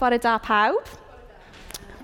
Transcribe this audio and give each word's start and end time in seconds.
Bore 0.00 0.18
da 0.22 0.36
pawb. 0.42 0.90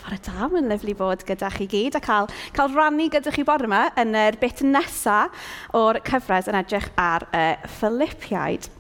Bore 0.03 0.19
da, 0.25 0.49
mae'n 0.49 0.71
lyflu 0.73 0.95
bod 0.99 1.25
gyda 1.29 1.51
chi 1.55 1.69
gyd 1.71 1.99
a 1.99 2.03
cael, 2.05 2.31
cael 2.57 2.73
rannu 2.75 3.09
gyda 3.13 3.33
chi 3.35 3.45
bore 3.47 3.69
yma 3.69 3.85
yn 4.01 4.17
yr 4.17 4.39
bit 4.41 4.63
nesaf 4.65 5.51
o'r 5.77 6.01
cyfres 6.09 6.49
yn 6.51 6.59
edrych 6.61 6.89
ar 6.99 7.29
y 7.37 7.45
Philippiaid. 7.79 8.71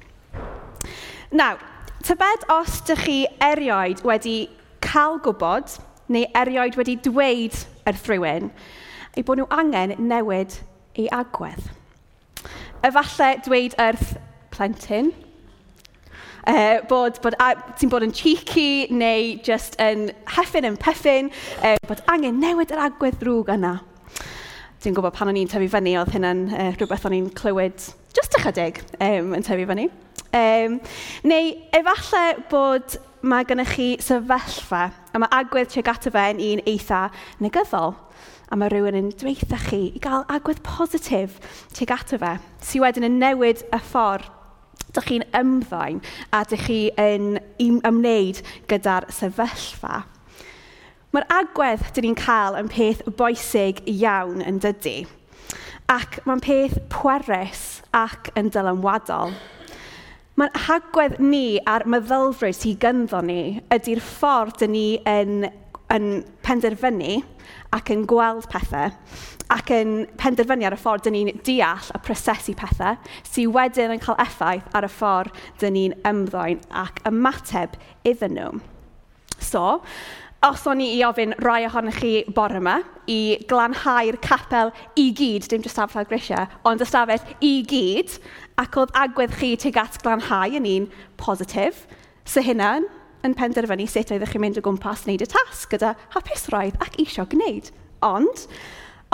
Nawr, 1.37 1.62
tybed 2.06 2.48
os 2.54 2.80
ydych 2.82 3.04
chi 3.04 3.21
erioed 3.45 4.04
wedi 4.08 4.38
cael 4.84 5.21
gwybod 5.25 5.80
neu 6.09 6.29
erioed 6.39 6.79
wedi 6.80 6.96
dweud 7.05 7.57
wrth 7.85 8.07
rhywun 8.09 8.53
eu 9.19 9.25
bod 9.27 9.41
nhw 9.41 9.49
angen 9.51 9.96
newid 10.07 10.61
ei 10.95 11.09
agwedd. 11.15 11.65
Efallai 12.87 13.33
dweud 13.43 13.75
wrth 13.83 14.12
plentyn, 14.55 15.11
Uh, 16.49 16.79
bod, 16.89 17.19
bod 17.21 17.35
ti'n 17.77 17.91
bod 17.93 18.07
yn 18.07 18.12
cheeky 18.17 18.87
neu 18.89 19.35
just 19.45 19.75
yn 19.85 20.07
heffin 20.33 20.65
yn 20.65 20.79
peffin, 20.80 21.27
uh, 21.59 21.75
eh, 21.75 21.80
bod 21.84 22.01
angen 22.09 22.39
newid 22.41 22.73
yr 22.73 22.80
agwedd 22.87 23.19
drwg 23.20 23.51
yna. 23.52 23.75
Dwi'n 24.80 24.97
gwybod 24.97 25.12
pan 25.12 25.29
o'n 25.29 25.37
i'n 25.37 25.51
tyfu 25.53 25.69
fyny, 25.75 25.92
oedd 26.01 26.15
hynna'n 26.15 26.41
uh, 26.48 26.70
rhywbeth 26.79 27.05
o'n 27.05 27.16
i'n 27.19 27.27
clywed 27.37 27.91
just 28.16 28.39
ychydig 28.39 28.80
um, 28.97 29.34
yn 29.37 29.45
tyfu 29.45 29.69
fyny. 29.69 29.91
Um, 30.39 30.79
neu 31.29 31.53
efallai 31.77 32.39
bod 32.48 32.97
mae 33.28 33.45
gennych 33.45 33.75
chi 33.77 33.91
sefyllfa 34.01 34.83
a 35.12 35.20
mae 35.20 35.33
agwedd 35.42 35.69
tuag 35.75 35.92
ato 35.92 36.15
fe 36.15 36.30
yn 36.33 36.42
un 36.48 36.65
eitha 36.70 37.03
negyddol 37.45 37.92
a 38.48 38.56
mae 38.56 38.73
rhywun 38.73 38.97
yn 38.97 39.12
dweitha 39.20 39.61
chi 39.67 39.84
i 39.91 40.01
gael 40.01 40.25
agwedd 40.33 40.65
positif 40.65 41.37
tuag 41.77 41.97
ato 41.98 42.23
fe 42.25 42.34
sydd 42.62 42.87
wedyn 42.87 43.11
yn 43.12 43.20
newid 43.20 43.67
y 43.69 43.84
ffordd 43.91 44.38
Dych 44.97 45.09
chi'n 45.10 45.27
ymddain 45.37 46.01
a 46.33 46.45
dych 46.48 46.65
chi 46.69 46.78
yn 47.01 47.37
ymwneud 47.60 48.41
gyda'r 48.70 49.09
sefyllfa. 49.12 50.05
Mae'r 51.12 51.28
agwedd 51.33 51.87
dyn 51.97 52.09
ni'n 52.09 52.19
cael 52.20 52.56
yn 52.59 52.73
peth 52.73 53.05
boesig 53.19 53.81
iawn 53.89 54.42
yn 54.44 54.59
dydy. 54.64 54.98
Ac 55.89 56.19
mae'n 56.28 56.42
peth 56.44 56.77
pwerus 56.92 57.62
ac 57.97 58.28
yn 58.36 58.50
dylanwadol. 58.53 59.33
Mae'n 60.39 60.59
agwedd 60.75 61.16
ni 61.19 61.59
a'r 61.66 61.86
meddylfryd 61.91 62.55
sy'n 62.59 62.77
gynddo 62.84 63.22
ni 63.25 63.41
ydy'r 63.75 64.03
ffordd 64.05 64.61
dyn 64.61 64.75
ni 64.77 64.84
yn 65.09 65.48
yn 65.94 66.22
penderfynu 66.44 67.19
ac 67.77 67.92
yn 67.94 68.05
gweld 68.08 68.48
pethau 68.53 68.92
ac 69.53 69.72
yn 69.72 69.92
penderfynu 70.20 70.67
ar 70.69 70.77
y 70.77 70.81
ffordd 70.81 71.06
dyn 71.06 71.17
ni'n 71.17 71.42
deall 71.47 71.92
a 71.97 72.00
prosesu 72.05 72.55
pethau 72.58 72.98
sydd 73.22 73.55
wedyn 73.55 73.94
yn 73.97 74.03
cael 74.03 74.20
effaith 74.25 74.69
ar 74.77 74.86
y 74.89 74.92
ffordd 74.92 75.42
dyn 75.62 75.77
ni'n 75.77 75.97
ymddoen 76.09 76.61
ac 76.84 77.00
ymateb 77.09 77.78
iddyn 78.09 78.36
nhw. 78.36 78.59
So, 79.39 79.81
os 80.44 80.66
o'n 80.70 80.83
i 80.83 80.91
i 80.98 81.00
ofyn 81.06 81.33
rai 81.42 81.62
ohonych 81.66 82.00
chi 82.03 82.12
bore 82.34 82.61
yma 82.61 82.77
i 83.11 83.39
glanhau'r 83.50 84.19
capel 84.22 84.72
i 85.00 85.09
gyd, 85.16 85.48
dim 85.48 85.64
jyst 85.64 85.78
stafell 85.78 86.06
grisiau, 86.11 86.47
ond 86.69 86.84
ystafell 86.84 87.25
i 87.41 87.55
gyd, 87.66 88.19
ac 88.61 88.77
oedd 88.78 88.94
agwedd 88.98 89.34
chi 89.41 89.55
tuag 89.56 89.81
at 89.83 89.98
glanhau 90.05 90.59
yn 90.61 90.69
un 90.69 90.89
positif, 91.19 91.86
so 92.28 92.44
hynna'n 92.44 92.86
yn 93.29 93.37
penderfynu 93.39 93.87
sut 93.91 94.12
oeddech 94.15 94.34
chi'n 94.34 94.43
mynd 94.43 94.59
o 94.61 94.65
gwmpas 94.65 95.05
wneud 95.07 95.25
y 95.25 95.29
tasg 95.29 95.75
gyda 95.75 95.95
hapusrwydd 96.15 96.79
ac 96.84 96.98
isio 97.03 97.27
gwneud. 97.29 97.71
Ond, 98.07 98.45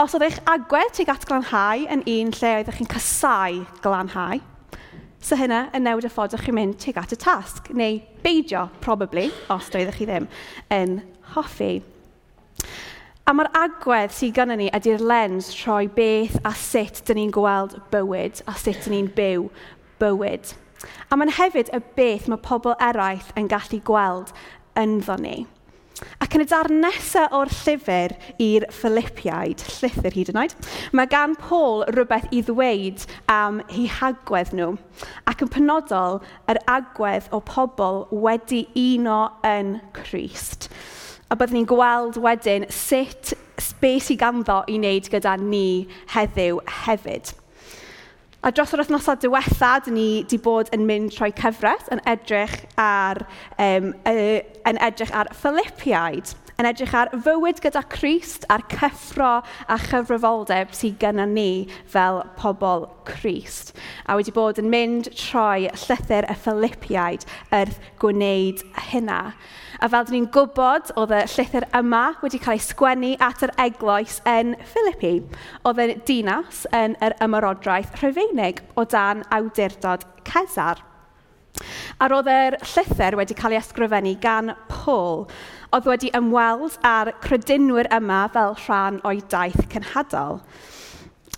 os 0.01 0.15
oedd 0.15 0.27
eich 0.29 0.41
agwedd 0.51 0.95
tuag 0.97 1.15
at 1.15 1.27
glanhau 1.29 1.87
yn 1.91 2.05
un 2.11 2.35
lle 2.39 2.53
oeddech 2.61 2.81
chi'n 2.81 2.91
casau 2.91 3.63
glanhau, 3.85 4.43
so 5.25 5.39
hynna 5.41 5.67
yn 5.75 5.87
newid 5.87 6.07
y 6.07 6.13
ffordd 6.13 6.37
ydych 6.37 6.47
chi'n 6.49 6.59
mynd 6.59 6.79
tuag 6.83 7.01
at 7.03 7.17
y 7.17 7.19
tasg, 7.21 7.71
neu 7.75 7.99
beidio, 8.25 8.69
probably, 8.85 9.31
os 9.53 9.71
doeddech 9.73 10.03
chi 10.03 10.09
ddim, 10.11 10.29
yn 10.75 10.99
hoffi. 11.35 11.79
A 13.25 13.33
mae'r 13.33 13.49
agwedd 13.57 14.13
sydd 14.13 14.35
gynnu 14.37 14.59
ni 14.61 14.67
ydy'r 14.77 15.01
lens 15.01 15.49
troi 15.57 15.87
beth 15.89 16.37
a 16.45 16.53
sut 16.61 17.01
dyn 17.09 17.23
ni'n 17.23 17.33
gweld 17.33 17.79
bywyd 17.95 18.43
a 18.45 18.53
sut 18.61 18.85
dyn 18.85 18.99
ni'n 18.99 19.09
byw 19.17 19.47
bywyd. 20.03 20.53
A 21.11 21.19
mae'n 21.19 21.35
hefyd 21.39 21.73
y 21.75 21.83
beth 21.99 22.31
mae 22.31 22.43
pobl 22.45 22.77
eraill 22.83 23.35
yn 23.39 23.51
gallu 23.51 23.81
gweld 23.87 24.33
ynddo 24.81 25.19
ni. 25.21 25.45
Ac 26.23 26.35
yn 26.35 26.43
y 26.43 26.47
darn 26.51 26.81
nesaf 26.83 27.33
o'r 27.37 27.51
llyfr 27.55 28.15
i'r 28.43 28.67
Philippiaid, 28.75 29.63
llythyr 29.79 30.17
hyd 30.17 30.33
yn 30.33 30.41
oed, 30.43 30.55
mae 30.93 31.07
gan 31.11 31.37
Paul 31.39 31.85
rhywbeth 31.93 32.27
i 32.35 32.43
ddweud 32.49 33.05
am 33.31 33.61
eu 33.69 33.87
hagwedd 34.01 34.51
nhw, 34.59 34.73
ac 35.31 35.45
yn 35.47 35.53
penodol 35.55 36.19
yr 36.51 36.61
agwedd 36.71 37.31
o 37.31 37.41
pobl 37.47 38.03
wedi 38.27 38.65
uno 38.81 39.21
yn 39.47 39.77
Christ. 39.97 40.69
A 41.31 41.39
byddwn 41.39 41.61
ni'n 41.61 41.71
gweld 41.71 42.19
wedyn 42.25 42.67
sut 42.75 43.33
beth 43.81 44.11
sydd 44.11 44.21
ganddo 44.21 44.61
i 44.67 44.77
wneud 44.81 45.09
gyda 45.15 45.39
ni 45.41 45.87
heddiw 46.17 46.61
hefyd. 46.85 47.33
A 48.45 48.51
dros 48.53 48.75
yr 48.77 48.83
wythnosau 48.83 49.17
diwethaf, 49.17 49.87
dyn 49.87 49.95
ni 49.97 50.09
wedi 50.19 50.37
bod 50.45 50.69
yn 50.77 50.83
mynd 50.85 51.15
trwy 51.15 51.31
cyfres 51.39 51.87
yn 51.95 52.03
edrych 52.13 52.59
ar, 52.77 53.23
um, 53.57 53.87
y, 54.05 54.43
yn 54.69 54.81
edrych 54.85 55.15
ar 55.17 55.31
Philippiaid 55.33 56.35
yn 56.61 56.69
edrych 56.69 56.95
ar 56.95 57.11
fywyd 57.25 57.61
gyda 57.65 57.83
Christ 57.91 58.47
a'r 58.53 58.63
cyffro 58.71 59.31
a 59.43 59.79
chyfrifoldeb 59.89 60.75
sydd 60.77 61.01
gyda 61.03 61.27
ni 61.31 61.67
fel 61.91 62.23
pobl 62.39 62.87
Christ. 63.09 63.75
A 64.07 64.17
wedi 64.19 64.35
bod 64.35 64.61
yn 64.63 64.71
mynd 64.73 65.11
troi 65.19 65.67
llythyr 65.85 66.29
y 66.31 66.39
Philippiaid 66.45 67.27
wrth 67.51 67.81
gwneud 68.03 68.63
hynna. 68.91 69.21
A 69.83 69.91
fel 69.91 70.07
dyn 70.07 70.15
ni'n 70.21 70.31
gwybod, 70.33 70.95
oedd 71.01 71.13
y 71.13 71.25
llythyr 71.35 71.67
yma 71.77 72.05
wedi 72.23 72.39
cael 72.41 72.57
ei 72.57 72.63
sgwennu 72.63 73.13
at 73.25 73.43
yr 73.45 73.53
eglwys 73.67 74.21
yn 74.31 74.55
Philippi. 74.71 75.17
Oedd 75.67 75.83
yn 75.83 76.03
dinas 76.09 76.65
yn 76.73 76.95
yr 77.05 77.19
ymarodraeth 77.25 77.99
Rhyfeinig 78.01 78.63
o 78.79 78.87
dan 78.87 79.27
awdurdod 79.35 80.07
Cesar. 80.31 80.81
A 82.03 82.09
roedd 82.11 82.31
yr 82.31 82.57
llythyr 82.63 83.17
wedi 83.21 83.37
cael 83.39 83.55
ei 83.55 83.61
ysgrifennu 83.61 84.15
gan 84.23 84.55
Paul, 84.71 85.27
oedd 85.75 85.91
wedi 85.91 86.11
ymweld 86.19 86.79
â'r 86.87 87.13
credinwyr 87.25 87.91
yma 87.95 88.25
fel 88.35 88.57
rhan 88.65 89.03
o'i 89.07 89.23
daith 89.31 89.61
cynhadol. 89.73 90.41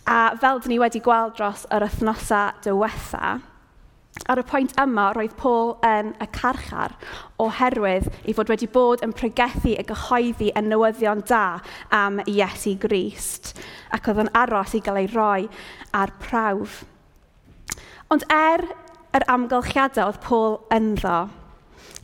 A 0.06 0.21
fel 0.41 0.62
dyn 0.62 0.77
ni 0.77 0.81
wedi 0.81 1.03
gweld 1.04 1.37
dros 1.37 1.66
yr 1.75 1.84
wythnosau 1.84 2.56
diwetha, 2.65 3.37
ar 4.25 4.41
y 4.41 4.44
pwynt 4.49 4.72
yma 4.81 5.10
roedd 5.15 5.34
Paul 5.38 5.75
yn 5.84 6.15
y 6.22 6.27
carchar 6.34 6.94
oherwydd 7.43 8.09
ei 8.25 8.34
fod 8.37 8.50
wedi 8.53 8.69
bod 8.72 9.04
yn 9.04 9.12
pregethu 9.16 9.75
y 9.77 9.84
gyhoeddi 9.87 10.48
y 10.56 10.62
newyddion 10.65 11.22
da 11.28 11.60
am 11.94 12.22
Iesu 12.25 12.77
Grist 12.81 13.53
ac 13.94 14.09
oedd 14.09 14.25
yn 14.25 14.33
aros 14.41 14.75
i 14.78 14.83
gael 14.84 15.03
ei 15.03 15.10
roi 15.12 15.47
ar 16.00 16.15
prawf. 16.22 16.81
Ond 18.12 18.25
er 18.33 18.65
yr 19.16 19.27
amgylchiadau 19.32 20.10
oedd 20.10 20.22
Paul 20.25 20.56
ynddo. 20.75 21.19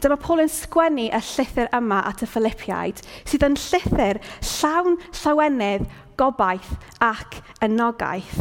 Dyma 0.03 0.17
Paul 0.19 0.43
yn 0.43 0.51
sgwennu 0.51 1.07
y 1.15 1.23
llythyr 1.23 1.69
yma 1.77 2.01
at 2.09 2.25
y 2.25 2.29
Philippiaid, 2.31 3.03
sydd 3.29 3.45
yn 3.47 3.59
llythyr 3.61 4.19
llawn 4.49 4.97
llawenydd, 5.21 5.85
gobaith 6.19 6.73
ac 7.03 7.39
ynogaeth. 7.63 8.41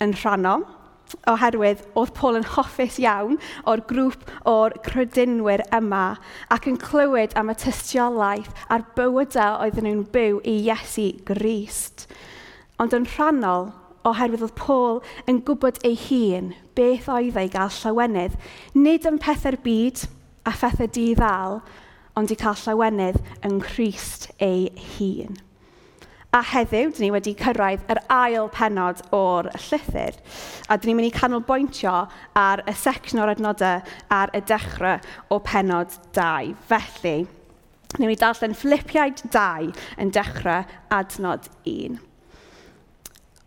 Yn 0.00 0.14
rhanno, 0.22 0.60
oherwydd 1.30 1.82
oedd 1.98 2.12
Paul 2.16 2.38
yn 2.38 2.46
hoffus 2.54 2.96
iawn 3.02 3.36
o'r 3.68 3.82
grŵp 3.90 4.24
o'r 4.48 4.76
crydynwyr 4.86 5.64
yma 5.76 6.04
ac 6.54 6.68
yn 6.70 6.78
clywed 6.80 7.36
am 7.40 7.52
y 7.52 7.56
tystiolaeth 7.60 8.64
a'r 8.70 8.86
bywydau 8.96 9.58
oedden 9.64 9.88
nhw'n 9.88 10.06
byw 10.14 10.40
i 10.48 10.56
Iesu 10.68 11.10
Grist. 11.28 12.06
Ond 12.80 12.96
yn 12.96 13.08
rhannol, 13.16 13.68
oherwydd 14.08 14.46
oedd 14.46 14.56
Paul 14.58 15.02
yn 15.30 15.42
gwybod 15.46 15.82
ei 15.86 15.98
hun 16.06 16.54
beth 16.78 17.10
oedd 17.12 17.38
ei 17.40 17.50
gael 17.52 17.72
llawenydd, 17.80 18.38
nid 18.76 19.06
yn 19.08 19.20
pethau'r 19.20 19.58
byd 19.64 20.06
a 20.48 20.54
phethau 20.56 20.88
di-ddal, 20.94 21.60
ond 22.16 22.32
i 22.32 22.38
cael 22.38 22.58
llawenydd 22.64 23.20
yn 23.46 23.60
Christ 23.64 24.30
ei 24.42 24.68
hun. 24.96 25.38
A 26.30 26.44
heddiw, 26.46 26.92
dyn 26.94 27.02
ni 27.02 27.10
wedi 27.10 27.32
cyrraedd 27.34 27.88
yr 27.90 27.98
ail 28.14 28.46
penod 28.54 29.00
o'r 29.16 29.48
llythyr, 29.64 30.14
a 30.70 30.76
dyn 30.78 30.92
ni'n 30.92 31.00
mynd 31.00 31.08
i 31.08 31.14
canolbwyntio 31.16 31.94
ar 32.38 32.62
y 32.70 32.74
section 32.78 33.22
o'r 33.24 33.32
adnodau 33.32 33.82
ar 34.14 34.30
y 34.38 34.42
dechrau 34.46 35.02
o 35.34 35.40
penod 35.42 35.96
2. 36.14 36.54
Felly, 36.70 37.16
ni'n 37.96 38.06
mynd 38.06 38.14
i 38.14 38.20
darllen 38.20 38.54
Philippiaid 38.54 39.24
2 39.34 39.72
yn 39.98 40.14
dechrau 40.14 40.62
adnod 40.94 41.50
1 41.66 41.98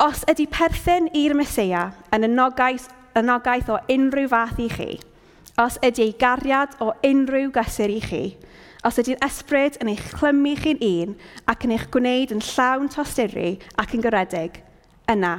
os 0.04 0.26
ydy 0.28 0.44
perthyn 0.52 1.06
i'r 1.16 1.32
Mesoea 1.38 1.84
yn 2.12 2.26
ynogaeth 2.28 2.90
nogaeth, 3.24 3.70
o 3.72 3.78
unrhyw 3.94 4.28
fath 4.28 4.60
i 4.60 4.66
chi, 4.68 4.88
os 5.62 5.78
ydy 5.86 6.10
ei 6.10 6.16
gariad 6.20 6.74
o 6.84 6.90
unrhyw 7.08 7.54
gysur 7.56 7.94
i 7.94 8.02
chi, 8.04 8.24
os 8.84 9.00
ydy'r 9.00 9.22
ysbryd 9.24 9.80
yn 9.80 9.94
eich 9.94 10.10
clymu 10.18 10.58
chi'n 10.60 10.84
un 10.90 11.16
ac 11.48 11.64
yn 11.64 11.76
eich 11.78 11.88
gwneud 11.94 12.36
yn 12.36 12.44
llawn 12.44 12.92
tosturi 12.92 13.54
ac 13.80 13.96
yn 13.96 14.04
gyredig, 14.04 14.60
yna, 15.14 15.38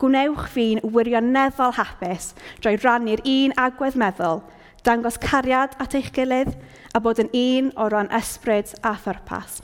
gwnewch 0.00 0.48
fi'n 0.56 0.80
wirioneddol 0.88 1.76
hapus 1.76 2.32
drwy 2.62 2.78
rannu'r 2.80 3.26
un 3.28 3.56
agwedd 3.60 4.00
meddwl, 4.00 4.40
dangos 4.88 5.20
cariad 5.20 5.76
at 5.84 5.98
eich 5.98 6.14
gilydd 6.16 6.56
a 6.96 7.04
bod 7.04 7.20
yn 7.20 7.34
un 7.44 7.74
o 7.76 7.92
ran 7.92 8.08
ysbryd 8.22 8.72
a 8.80 8.96
thyrpas. 9.04 9.60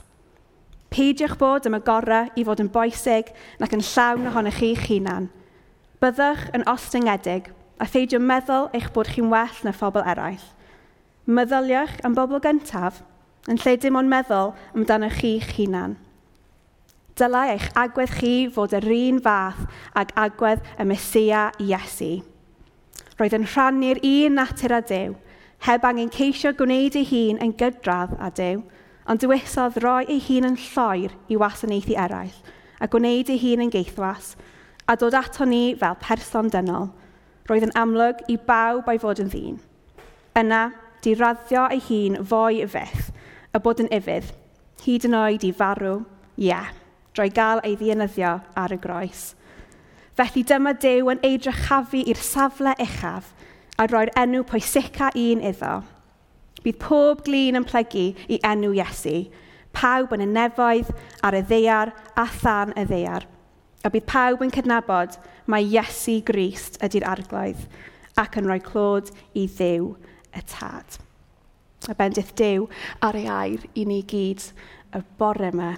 Peidiwch 0.95 1.35
bod 1.35 1.65
am 1.67 1.75
y 1.75 1.81
gorau 1.83 2.29
i 2.39 2.43
fod 2.47 2.61
yn 2.63 2.69
boesig 2.71 3.33
nac 3.59 3.73
yn 3.75 3.81
llawn 3.83 4.29
ohonych 4.29 4.61
chi'ch 4.61 4.85
hunan. 4.87 5.25
Byddwch 5.99 6.45
yn 6.55 6.63
ostyngedig 6.71 7.49
a 7.83 7.87
pheidio 7.91 8.21
meddwl 8.23 8.69
eich 8.77 8.87
bod 8.95 9.09
chi'n 9.11 9.27
well 9.33 9.57
na 9.67 9.73
phobl 9.75 10.05
eraill. 10.07 10.45
Meddyliwch 11.27 11.97
am 12.07 12.15
bobl 12.15 12.39
gyntaf 12.39 13.01
yn 13.51 13.59
lle 13.59 13.73
dim 13.83 13.99
ond 13.99 14.07
meddwl 14.13 14.53
amdanoch 14.71 15.17
chi'ch 15.19 15.57
hunan. 15.57 15.97
Dylai 17.19 17.49
eich 17.57 17.67
agwedd 17.83 18.15
chi 18.21 18.31
fod 18.55 18.77
yr 18.79 18.87
un 18.91 19.19
fath 19.25 19.65
ag 19.99 20.15
agwedd 20.19 20.63
y 20.79 20.87
Mesia 20.87 21.49
Iesu. 21.59 22.21
Roedd 23.19 23.35
yn 23.35 23.49
rhannu'r 23.51 23.99
un 23.99 24.39
natur 24.39 24.77
a 24.79 24.81
Dyw, 24.83 25.19
heb 25.67 25.91
angen 25.91 26.15
ceisio 26.15 26.55
gwneud 26.55 26.95
ei 26.95 27.07
hun 27.11 27.43
yn 27.43 27.53
gydradd 27.59 28.15
a 28.15 28.31
Dyw, 28.31 28.63
ond 29.09 29.21
dywesodd 29.21 29.77
roi 29.83 30.03
ei 30.09 30.21
hun 30.27 30.49
yn 30.49 30.57
lloer 30.59 31.13
i 31.29 31.37
wasanaethu 31.39 31.97
eraill, 32.05 32.35
a 32.81 32.87
gwneud 32.91 33.29
ei 33.29 33.41
hun 33.41 33.65
yn 33.67 33.73
geithwas, 33.73 34.33
a 34.89 34.95
dod 34.97 35.17
ato 35.17 35.45
ni 35.45 35.75
fel 35.79 35.97
person 36.01 36.49
dynol, 36.53 36.89
roedd 37.49 37.67
yn 37.67 37.75
amlwg 37.77 38.25
i 38.31 38.37
bawb 38.47 38.89
ei 38.89 39.01
fod 39.01 39.21
yn 39.21 39.29
ddyn. 39.33 39.59
Yna, 40.37 40.63
di 41.05 41.13
raddio 41.17 41.67
ei 41.71 41.81
hun 41.87 42.19
fwy 42.25 42.65
fydd, 42.69 43.13
a 43.53 43.61
bod 43.61 43.83
yn 43.83 43.91
ifydd, 43.93 44.33
hyd 44.85 45.07
yn 45.07 45.17
oed 45.21 45.45
i 45.45 45.53
farw, 45.55 45.99
ie, 46.35 46.49
yeah, 46.49 46.73
drwy 47.15 47.31
gael 47.33 47.61
ei 47.63 47.77
ddienyddio 47.79 48.39
ar 48.59 48.73
y 48.73 48.79
groes. 48.81 49.33
Felly 50.15 50.45
dyma 50.47 50.73
Dyw 50.79 51.09
yn 51.11 51.21
eidrychafu 51.27 52.01
i'r 52.07 52.19
safle 52.23 52.73
uchaf 52.81 53.33
a 53.79 53.87
roi'r 53.91 54.13
enw 54.19 54.45
pwysica 54.47 55.09
un 55.19 55.43
iddo, 55.43 55.81
Bydd 56.65 56.81
pob 56.81 57.21
glin 57.27 57.59
yn 57.59 57.67
plygu 57.67 58.07
i 58.25 58.39
enw 58.49 58.73
Iesu, 58.73 59.27
pawb 59.75 60.15
yn 60.15 60.25
y 60.25 60.29
nefoedd, 60.31 60.91
ar 61.21 61.37
y 61.37 61.43
ddeiar 61.45 61.93
a 62.17 62.25
than 62.41 62.73
y 62.73 62.85
ddeiar. 62.89 63.27
A 63.85 63.91
bydd 63.93 64.07
pawb 64.09 64.41
yn 64.41 64.53
cydnabod 64.53 65.19
mae 65.45 65.67
Iesu 65.69 66.17
Grist 66.25 66.79
ydy'r 66.85 67.05
arglwydd 67.05 67.67
ac 68.17 68.39
yn 68.39 68.47
rhoi 68.49 68.61
clod 68.63 69.11
i 69.37 69.45
ddew 69.45 69.91
y 70.33 70.41
tad. 70.49 70.97
A 71.85 71.93
bendith 71.93 72.33
dew 72.39 72.65
ar 73.05 73.17
ei 73.19 73.27
air 73.29 73.67
i 73.77 73.85
ni 73.85 73.99
gyd 74.09 74.47
y 74.95 75.03
bore 75.19 75.51
yma. 75.51 75.75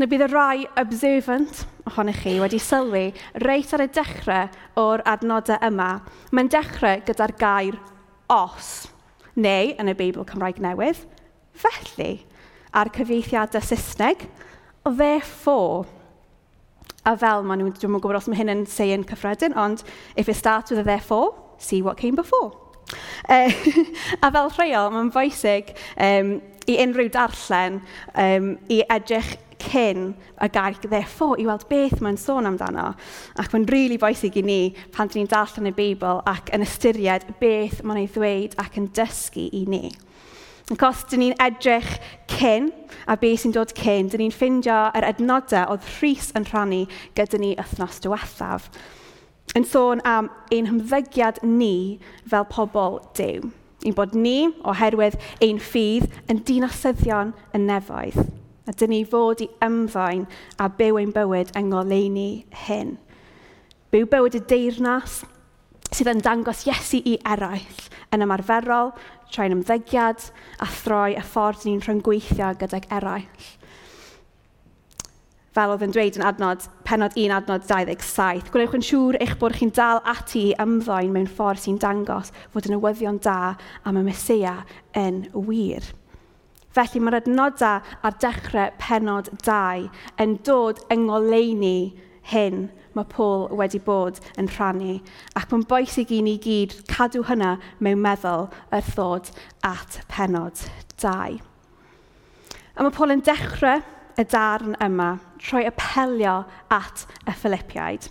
Na 0.00 0.08
bydd 0.08 0.26
y 0.26 0.30
rai 0.32 0.66
observant 0.80 1.64
ohonych 1.88 2.22
chi 2.24 2.36
wedi 2.42 2.60
sylwi 2.60 3.06
reit 3.44 3.72
ar 3.76 3.84
y 3.84 3.88
dechrau 3.96 4.52
o'r 4.80 5.04
adnodau 5.08 5.60
yma. 5.64 5.90
Mae'n 6.32 6.52
dechrau 6.52 7.02
gyda'r 7.08 7.36
gair 7.40 7.80
os 8.32 8.90
neu 9.36 9.72
yn 9.78 9.90
y 9.90 9.94
Beibl 9.98 10.26
Cymraeg 10.28 10.60
Newydd, 10.62 11.04
felly, 11.56 12.20
a'r 12.74 12.90
cyfeithiadau 12.94 13.64
Saesneg, 13.64 14.26
therefore. 14.84 15.86
A 17.08 17.16
fel 17.16 17.44
maen 17.46 17.62
nhw'n, 17.62 17.76
dwi'n 17.80 17.98
gwybod 17.98 18.18
os 18.20 18.28
mae 18.28 18.40
hyn 18.40 18.52
yn 18.52 18.64
say 18.68 18.92
cyffredin, 19.08 19.56
ond 19.56 19.84
if 20.16 20.28
it 20.28 20.36
starts 20.36 20.70
with 20.70 20.80
a 20.80 20.84
therefore, 20.84 21.34
see 21.58 21.82
what 21.82 21.96
came 21.96 22.14
before. 22.14 22.52
Uh, 23.28 23.50
a 24.22 24.30
fel 24.30 24.50
rheol, 24.56 24.90
mae'n 24.92 25.12
bwysig 25.14 25.74
um, 25.96 26.40
i 26.68 26.76
unrhyw 26.82 27.10
darllen 27.14 27.80
um, 28.14 28.52
i 28.68 28.82
edrych 28.90 29.36
cyn 29.62 30.10
y 30.40 30.48
gair 30.52 30.76
ddeffo 30.82 31.32
i 31.38 31.46
weld 31.48 31.66
beth 31.70 32.02
mae'n 32.02 32.18
sôn 32.20 32.48
amdano. 32.50 32.90
Ac 33.40 33.52
mae'n 33.52 33.66
rili 33.68 33.76
really 33.76 33.98
boesig 34.02 34.38
i 34.40 34.44
ni 34.46 34.60
pan 34.94 35.10
dyn 35.10 35.24
ni'n 35.24 35.32
darllen 35.32 35.70
y 35.70 35.74
Beibl 35.76 36.22
ac 36.30 36.52
yn 36.56 36.66
ystyried 36.66 37.26
beth 37.40 37.82
mae'n 37.84 38.02
ei 38.04 38.12
ddweud 38.14 38.56
ac 38.62 38.78
yn 38.80 38.90
dysgu 38.96 39.48
i 39.56 39.64
ni. 39.70 39.90
Ac 40.70 40.86
os 40.86 41.04
dyn 41.10 41.24
ni'n 41.24 41.40
edrych 41.42 41.96
cyn 42.30 42.70
a 43.10 43.16
beth 43.20 43.44
sy'n 43.44 43.56
dod 43.56 43.74
cyn, 43.76 44.08
dyn 44.10 44.24
ni'n 44.24 44.34
ffindio 44.34 44.80
yr 44.94 45.08
adnodau 45.10 45.74
oedd 45.74 45.92
Rhys 45.98 46.30
yn 46.38 46.48
rhannu 46.48 46.84
gyda 47.18 47.42
ni 47.42 47.56
wythnos 47.58 48.02
diwethaf 48.04 48.70
yn 49.56 49.66
sôn 49.66 50.02
am 50.06 50.30
ein 50.54 50.68
hymddygiad 50.70 51.40
ni 51.42 51.98
fel 52.30 52.46
pobl 52.50 53.00
dew. 53.18 53.50
Ein 53.84 53.96
bod 53.96 54.14
ni, 54.14 54.50
oherwydd 54.68 55.16
ein 55.42 55.58
ffydd, 55.62 56.10
yn 56.30 56.42
dinasyddion 56.46 57.32
yn 57.56 57.66
nefoedd 57.66 58.39
a 58.70 58.74
dyn 58.78 58.92
ni 58.94 59.02
fod 59.02 59.42
i 59.42 59.48
ymfaen 59.66 60.26
a 60.62 60.68
byw 60.78 61.00
ein 61.00 61.14
bywyd 61.14 61.50
yng 61.58 61.72
ngoleini 61.72 62.30
hyn. 62.68 62.94
Byw 63.90 64.06
bywyd 64.12 64.38
y 64.38 64.42
deyrnas 64.52 65.24
sydd 65.90 66.12
yn 66.12 66.22
dangos 66.22 66.62
Iesu 66.68 67.00
i 67.02 67.16
eraill 67.26 67.88
yn 68.14 68.22
ymarferol, 68.22 68.92
trwy'n 69.34 69.56
ymddygiad 69.56 70.28
a 70.62 70.68
throi 70.70 71.16
y 71.18 71.24
ffordd 71.26 71.66
ni'n 71.66 71.82
rhyngweithio 71.82 72.52
gydag 72.60 72.86
eraill. 72.94 73.48
Fel 75.50 75.72
oedd 75.74 75.82
yn 75.82 75.94
dweud 75.94 76.14
yn 76.14 76.26
adnod, 76.28 76.66
penod 76.86 77.16
1 77.18 77.34
adnod 77.34 77.64
27, 77.66 78.52
gwneewch 78.54 78.76
yn 78.78 78.86
siŵr 78.86 79.18
eich 79.24 79.34
bod 79.40 79.56
chi'n 79.58 79.74
dal 79.74 79.98
ati 80.12 80.44
i 80.52 80.58
ymddoen 80.62 81.10
mewn 81.16 81.26
ffordd 81.26 81.64
sy'n 81.64 81.80
dangos 81.82 82.30
fod 82.54 82.70
yn 82.70 82.76
newyddion 82.76 83.18
da 83.26 83.56
am 83.82 83.98
y 83.98 84.04
Mesia 84.06 84.60
yn 84.94 85.24
wir. 85.34 85.90
Felly 86.76 87.00
mae'r 87.02 87.18
adnodau 87.18 87.80
ar 88.06 88.18
dechrau 88.22 88.70
penod 88.78 89.30
2 89.42 89.88
yn 90.22 90.36
dod 90.46 90.82
yng 90.94 91.08
ngoleini 91.08 91.78
hyn 92.30 92.68
mae 92.94 93.06
Paul 93.10 93.48
wedi 93.58 93.80
bod 93.82 94.20
yn 94.38 94.48
rhannu. 94.50 94.98
Ac 95.38 95.50
mae'n 95.50 95.66
boesig 95.70 96.12
i 96.14 96.20
ni 96.26 96.36
gyd 96.42 96.74
cadw 96.90 97.24
hynna 97.26 97.56
mewn 97.82 98.02
meddwl 98.04 98.48
wrth 98.70 98.92
ddod 98.96 99.30
at 99.66 100.00
penod 100.10 100.62
2. 101.02 101.40
A 102.76 102.86
mae 102.86 102.94
Paul 102.94 103.14
yn 103.16 103.24
dechrau 103.26 103.82
y 104.20 104.26
darn 104.30 104.76
yma 104.82 105.12
trwy 105.40 105.66
apelio 105.68 106.42
at 106.70 107.06
y 107.26 107.34
Philippiaid. 107.42 108.10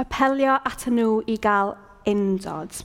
Apelio 0.00 0.56
at 0.64 0.86
nhw 0.88 1.20
i 1.28 1.36
gael 1.42 1.76
undod. 2.08 2.84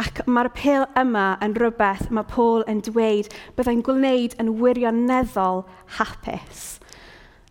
Ac 0.00 0.22
mae'r 0.24 0.48
pil 0.56 0.86
yma 0.96 1.34
yn 1.44 1.52
rhywbeth 1.58 2.06
mae 2.14 2.24
Paul 2.28 2.64
yn 2.70 2.80
dweud 2.86 3.28
byddai'n 3.58 3.82
gwneud 3.84 4.38
yn 4.40 4.54
wirioneddol 4.60 5.66
hapus. 5.98 6.62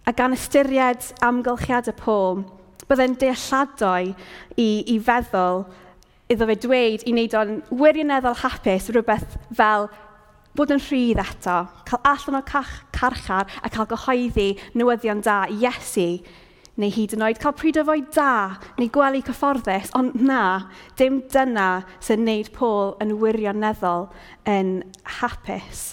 A 0.09 0.13
gan 0.17 0.33
ystyried 0.33 1.11
amgylchiadau 1.21 1.93
Paul, 1.99 2.41
byddai'n 2.89 3.17
dealladoi 3.21 4.13
i, 4.57 4.69
i 4.89 4.97
feddwl 4.97 5.67
iddo 6.31 6.47
fe 6.49 6.57
dweud 6.65 7.05
i 7.05 7.13
wneud 7.13 7.37
o'n 7.37 7.57
wirioneddol 7.77 8.39
hapus 8.41 8.89
rhywbeth 8.89 9.37
fel 9.53 9.89
bod 10.57 10.73
yn 10.73 10.81
rhydd 10.81 11.21
eto, 11.21 11.61
cael 11.87 12.01
allan 12.09 12.41
o 12.41 12.43
carchar 12.47 13.45
a 13.61 13.69
cael 13.71 13.89
gyhoeddi 13.93 14.49
newyddion 14.75 15.21
da 15.23 15.43
i 15.47 15.61
Iesu 15.61 16.09
neu 16.79 16.91
hyd 16.93 17.15
yn 17.17 17.25
oed 17.25 17.39
cael 17.41 17.55
pryd 17.57 17.79
o 17.81 17.85
fwy 17.87 18.03
da, 18.15 18.57
neu 18.79 18.91
gwely 18.93 19.23
cyfforddus, 19.27 19.91
ond 19.97 20.15
na, 20.15 20.69
dim 20.99 21.19
dyna 21.33 21.83
sy'n 21.99 22.23
wneud 22.23 22.51
Paul 22.55 22.93
yn 23.03 23.17
wirioneddol 23.21 24.07
yn 24.49 24.77
hapus. 25.19 25.83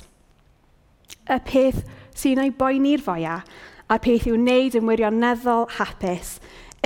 Y 1.29 1.41
peth 1.49 1.83
sy'n 2.19 2.45
ei 2.45 2.55
boeni'r 2.55 3.03
fwyaf, 3.05 3.49
a'r 3.89 4.03
peth 4.05 4.29
i'w 4.29 4.37
wneud 4.39 4.79
yn 4.79 4.87
wirioneddol 4.89 5.67
hapus, 5.79 6.37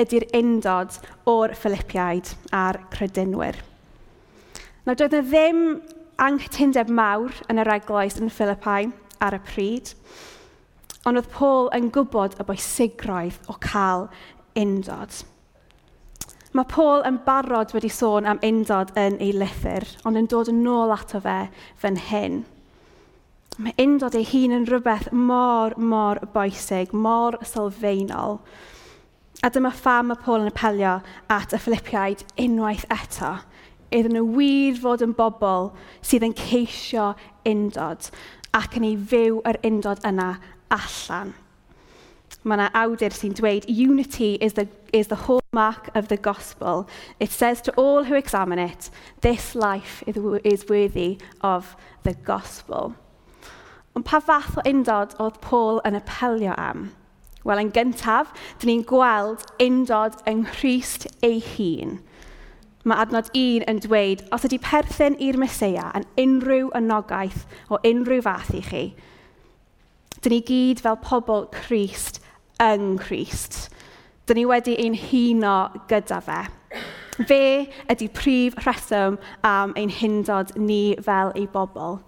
ydy'r 0.00 0.28
undod 0.38 0.96
o'r 1.28 1.52
Philippiaid 1.58 2.32
a'r 2.56 2.80
credinwyr. 2.94 3.58
Nawr, 4.86 4.98
doedd 4.98 5.18
yna 5.18 5.26
ddim 5.28 5.64
anghytundeb 6.22 6.90
mawr 6.92 7.34
yn 7.52 7.60
yr 7.62 7.70
eglwys 7.76 8.16
yn 8.20 8.32
Philippi 8.32 8.88
ar 9.22 9.36
y 9.36 9.40
pryd. 9.46 9.92
Ond 11.02 11.18
oedd 11.18 11.30
Paul 11.34 11.68
yn 11.74 11.90
gwybod 11.90 12.36
y 12.38 12.44
bwysigrwydd 12.46 13.50
o 13.50 13.56
cael 13.64 14.04
undod. 14.58 15.16
Mae 16.52 16.68
Paul 16.68 17.02
yn 17.08 17.16
barod 17.24 17.72
wedi 17.74 17.88
sôn 17.90 18.28
am 18.28 18.38
undod 18.44 18.92
yn 19.00 19.16
ei 19.24 19.32
lythyr, 19.34 19.86
ond 20.06 20.20
yn 20.20 20.28
dod 20.30 20.50
yn 20.52 20.66
ôl 20.68 20.92
ato 20.94 21.18
fe 21.24 21.38
fan 21.80 21.96
hyn. 22.10 22.42
Mae 23.58 23.74
undod 23.82 24.14
ei 24.16 24.26
hun 24.28 24.54
yn 24.58 24.68
rhywbeth 24.68 25.08
mor, 25.12 25.74
mor 25.76 26.20
boesig, 26.34 26.92
mor 26.92 27.38
sylfaenol. 27.40 28.38
A 29.42 29.50
dyma 29.50 29.72
pham 29.74 30.12
mae 30.12 30.20
Paul 30.22 30.44
yn 30.44 30.52
apelio 30.52 30.98
at 31.32 31.56
y 31.56 31.60
Philippiaid 31.64 32.22
unwaith 32.44 32.86
eto. 32.94 33.32
Iddyn 33.90 34.14
nhw 34.20 34.28
wir 34.36 34.78
fod 34.84 35.02
yn 35.04 35.16
bobl 35.18 35.72
sydd 35.98 36.28
yn 36.28 36.36
ceisio 36.38 37.10
undod 37.48 38.12
ac 38.56 38.76
yn 38.76 38.84
ei 38.84 38.96
fyw 39.08 39.40
yr 39.48 39.58
undod 39.64 40.04
yna 40.04 40.34
allan. 40.72 41.34
Mae 42.42 42.56
yna 42.58 42.70
awdur 42.74 43.14
sy'n 43.14 43.36
dweud, 43.38 43.68
unity 43.70 44.34
is 44.42 44.56
the, 44.56 44.66
is 44.92 45.06
the 45.12 45.20
hallmark 45.28 45.90
of 45.94 46.08
the 46.08 46.16
gospel. 46.16 46.88
It 47.20 47.30
says 47.30 47.60
to 47.62 47.72
all 47.76 48.04
who 48.04 48.16
examine 48.16 48.58
it, 48.58 48.90
this 49.20 49.54
life 49.54 50.02
is 50.08 50.66
worthy 50.68 51.18
of 51.40 51.76
the 52.02 52.14
gospel. 52.14 52.96
Ond 53.94 54.06
pa 54.08 54.18
fath 54.24 54.56
o 54.56 54.64
undod 54.66 55.14
oedd 55.20 55.38
Paul 55.44 55.82
yn 55.86 55.98
apelio 55.98 56.56
am? 56.56 56.88
Wel, 57.44 57.60
yn 57.60 57.72
gyntaf, 57.74 58.32
dyn 58.62 58.70
ni'n 58.70 58.84
gweld 58.88 59.44
undod 59.60 60.16
yng 60.30 60.46
Nghyst 60.46 61.08
ei 61.26 61.42
hun. 61.44 61.98
Mae 62.88 63.04
adnod 63.04 63.28
un 63.38 63.66
yn 63.70 63.82
dweud, 63.84 64.24
os 64.34 64.46
ydy 64.48 64.58
perthyn 64.62 65.18
i'r 65.22 65.38
Mesoea 65.38 65.90
yn 65.98 66.08
unrhyw 66.18 66.72
ynogaeth 66.78 67.44
o 67.68 67.78
unrhyw 67.86 68.24
fath 68.24 68.54
i 68.56 68.62
chi, 68.66 68.84
Dyn 70.22 70.36
ni 70.36 70.42
gyd 70.46 70.78
fel 70.84 71.00
pobl 71.02 71.48
Christ 71.50 72.20
yng 72.62 72.94
Christ. 73.02 73.72
Dyn 74.30 74.38
ni 74.38 74.44
wedi 74.46 74.76
ein 74.78 74.94
huno 74.94 75.56
gyda 75.90 76.20
fe. 76.22 76.44
Fe 77.26 77.40
ydy 77.90 78.06
prif 78.14 78.54
rheswm 78.62 79.18
am 79.42 79.74
ein 79.74 79.90
hyndod 79.90 80.54
ni 80.54 80.94
fel 81.02 81.34
ei 81.34 81.48
bobl. 81.50 81.98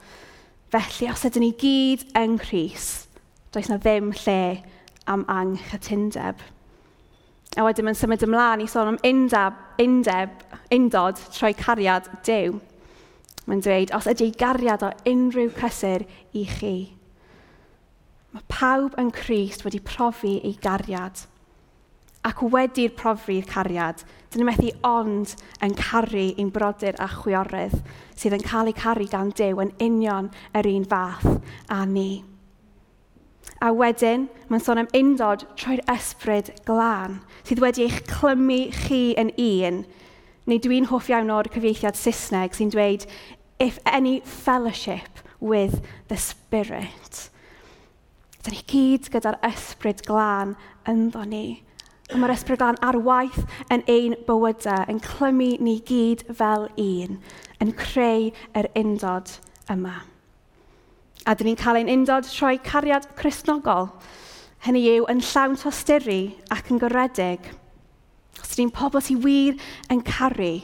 Felly, 0.71 1.11
os 1.11 1.27
ydyn 1.27 1.43
ni 1.43 1.51
gyd 1.59 2.07
yng 2.15 2.39
Christ, 2.39 3.11
does 3.51 3.67
na 3.71 3.81
ddim 3.83 4.15
lle 4.23 4.63
am 5.11 5.27
anghytundeb. 5.27 6.39
A 7.59 7.67
wedyn 7.67 7.91
mae'n 7.91 7.99
symud 7.99 8.23
ymlaen 8.27 8.63
i 8.63 8.71
sôn 8.71 8.95
am 8.95 9.05
undeb, 9.07 9.59
undeb, 9.83 10.43
undod 10.75 11.19
trwy 11.35 11.55
cariad 11.59 12.07
dew. 12.27 12.61
Mae'n 13.51 13.63
dweud, 13.67 13.91
os 13.99 14.07
ydy 14.11 14.31
gariad 14.39 14.87
o 14.87 14.95
unrhyw 15.11 15.51
cysur 15.59 16.07
i 16.31 16.47
chi, 16.47 16.77
Mae 18.35 18.43
pawb 18.51 18.97
yn 18.99 19.13
Christ 19.15 19.63
wedi 19.63 19.79
profi 19.79 20.41
ei 20.43 20.57
gariad. 20.59 21.21
Ac 22.27 22.41
wedi'r 22.51 22.95
profi'r 22.99 23.45
cariad, 23.47 24.01
dyn 24.33 24.41
ni'n 24.43 24.49
methu 24.49 24.71
ond 24.89 25.37
yn 25.63 25.75
caru 25.79 26.25
ein 26.33 26.49
brodyr 26.51 26.97
a 26.99 27.07
chwiorydd 27.13 27.77
sydd 28.19 28.35
yn 28.35 28.43
cael 28.43 28.71
ei 28.71 28.75
caru 28.75 29.07
gan 29.13 29.31
Dyw 29.39 29.61
yn 29.63 29.71
union 29.87 30.31
yr 30.59 30.67
un 30.71 30.87
fath 30.91 31.29
a 31.71 31.85
ni. 31.87 32.25
A 33.63 33.71
wedyn, 33.71 34.27
mae'n 34.49 34.65
sôn 34.65 34.83
am 34.83 34.91
undod 34.99 35.45
trwy'r 35.61 35.85
ysbryd 35.95 36.51
glân, 36.67 37.21
sydd 37.47 37.63
wedi 37.63 37.87
eich 37.87 38.01
clymu 38.11 38.59
chi 38.81 39.03
yn 39.21 39.31
un. 39.45 39.79
Neu 40.51 40.65
dwi'n 40.65 40.91
hoff 40.91 41.13
iawn 41.13 41.31
o'r 41.37 41.53
cyfieithiad 41.55 42.01
Saesneg 42.01 42.59
sy'n 42.59 42.75
dweud, 42.75 43.07
if 43.63 43.79
any 43.87 44.19
fellowship 44.27 45.23
with 45.39 45.79
the 46.09 46.19
Spirit. 46.19 47.29
Da 48.45 48.53
ni 48.53 48.61
gyd 48.69 49.07
gyda'r 49.09 49.39
ysbryd 49.49 50.03
glân 50.05 50.51
ynddo 50.91 51.23
ni. 51.25 51.63
A 52.13 52.19
mae'r 52.21 52.35
ysbryd 52.35 52.61
glân 52.61 52.77
ar 52.85 52.99
waith 53.07 53.39
yn 53.73 53.81
ein 53.89 54.17
bywydau, 54.27 54.83
yn 54.93 54.99
clymu 55.01 55.55
ni 55.65 55.79
gyd 55.89 56.27
fel 56.29 56.67
un, 56.77 57.15
yn 57.65 57.71
creu 57.79 58.27
yr 58.53 58.69
undod 58.77 59.33
yma. 59.73 60.03
A 61.25 61.33
dyn 61.33 61.49
ni'n 61.49 61.61
cael 61.63 61.79
ein 61.81 61.93
undod 61.95 62.29
trwy 62.29 62.59
cariad 62.67 63.07
christnogol. 63.17 63.89
Hynny 64.67 64.85
yw, 64.91 65.09
yn 65.09 65.25
llawn 65.25 65.57
tosteri 65.57 66.35
ac 66.53 66.69
yn 66.69 66.83
goredig. 66.85 67.49
Os 68.45 68.53
ni'n 68.61 68.75
pobl 68.77 69.01
sy'n 69.01 69.25
wir 69.25 69.57
yn 69.89 70.05
caru, 70.05 70.59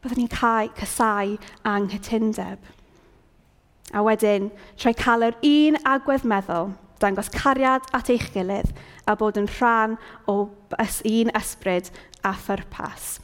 byddwn 0.00 0.22
ni'n 0.22 0.32
cael 0.32 0.72
cysau 0.80 1.36
anghytundeb. 1.68 2.64
A 3.92 4.00
wedyn, 4.08 4.48
trwy 4.80 4.96
cael 4.96 5.28
yr 5.28 5.40
un 5.52 5.80
agwedd 5.84 6.24
meddwl– 6.32 6.72
dangos 7.02 7.30
cariad 7.32 7.86
at 7.96 8.10
eich 8.12 8.30
gilydd 8.34 8.72
a 9.06 9.16
bod 9.18 9.38
yn 9.40 9.48
rhan 9.58 9.96
o 10.26 10.36
un 10.46 11.32
ysbryd 11.40 11.90
a 12.24 12.32
phyrpas. 12.46 13.18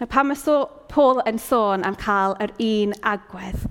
Na 0.00 0.06
pam 0.06 0.32
mae 0.32 0.38
so, 0.38 0.66
Paul 0.88 1.22
yn 1.28 1.38
sôn 1.38 1.84
am 1.86 1.96
cael 1.96 2.34
yr 2.42 2.54
un 2.58 2.94
agwedd, 3.06 3.66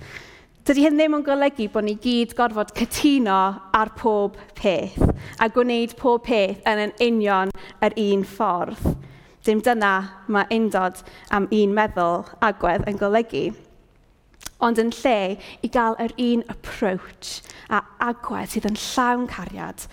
dydy 0.66 0.86
hyn 0.86 1.00
ddim 1.00 1.18
yn 1.18 1.26
golygu 1.26 1.68
bod 1.74 1.88
ni 1.88 1.98
gyd 2.00 2.36
gorfod 2.38 2.72
cytuno 2.78 3.40
ar 3.76 3.92
pob 3.98 4.38
peth 4.56 5.00
a 5.42 5.50
gwneud 5.50 5.98
pob 6.00 6.24
peth 6.28 6.62
yn 6.70 6.86
yn 6.86 6.94
union 7.08 7.52
yr 7.84 7.98
un 8.06 8.24
ffordd. 8.36 8.94
Dim 9.42 9.64
dyna 9.66 9.96
mae 10.30 10.46
undod 10.54 11.02
am 11.34 11.48
un 11.58 11.74
meddwl 11.74 12.28
agwedd 12.46 12.86
yn 12.90 13.00
golygu 13.02 13.46
ond 14.66 14.80
yn 14.82 14.94
lle 15.02 15.18
i 15.66 15.70
gael 15.74 15.98
yr 16.06 16.14
un 16.22 16.46
approach 16.54 17.42
a 17.70 17.82
agwedd 18.12 18.54
sydd 18.54 18.70
yn 18.70 18.80
llawn 18.80 19.28
cariad 19.32 19.88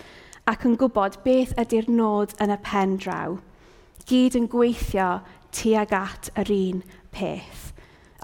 ac 0.49 0.65
yn 0.65 0.77
gwybod 0.81 1.19
beth 1.25 1.55
ydy'r 1.61 1.89
nod 1.93 2.33
yn 2.41 2.53
y 2.53 2.57
pen 2.65 2.95
draw. 3.01 3.37
Gyd 4.09 4.37
yn 4.39 4.47
gweithio 4.49 5.09
tuag 5.53 5.93
at 5.93 6.31
yr 6.39 6.49
un 6.55 6.83
peth. 7.13 7.67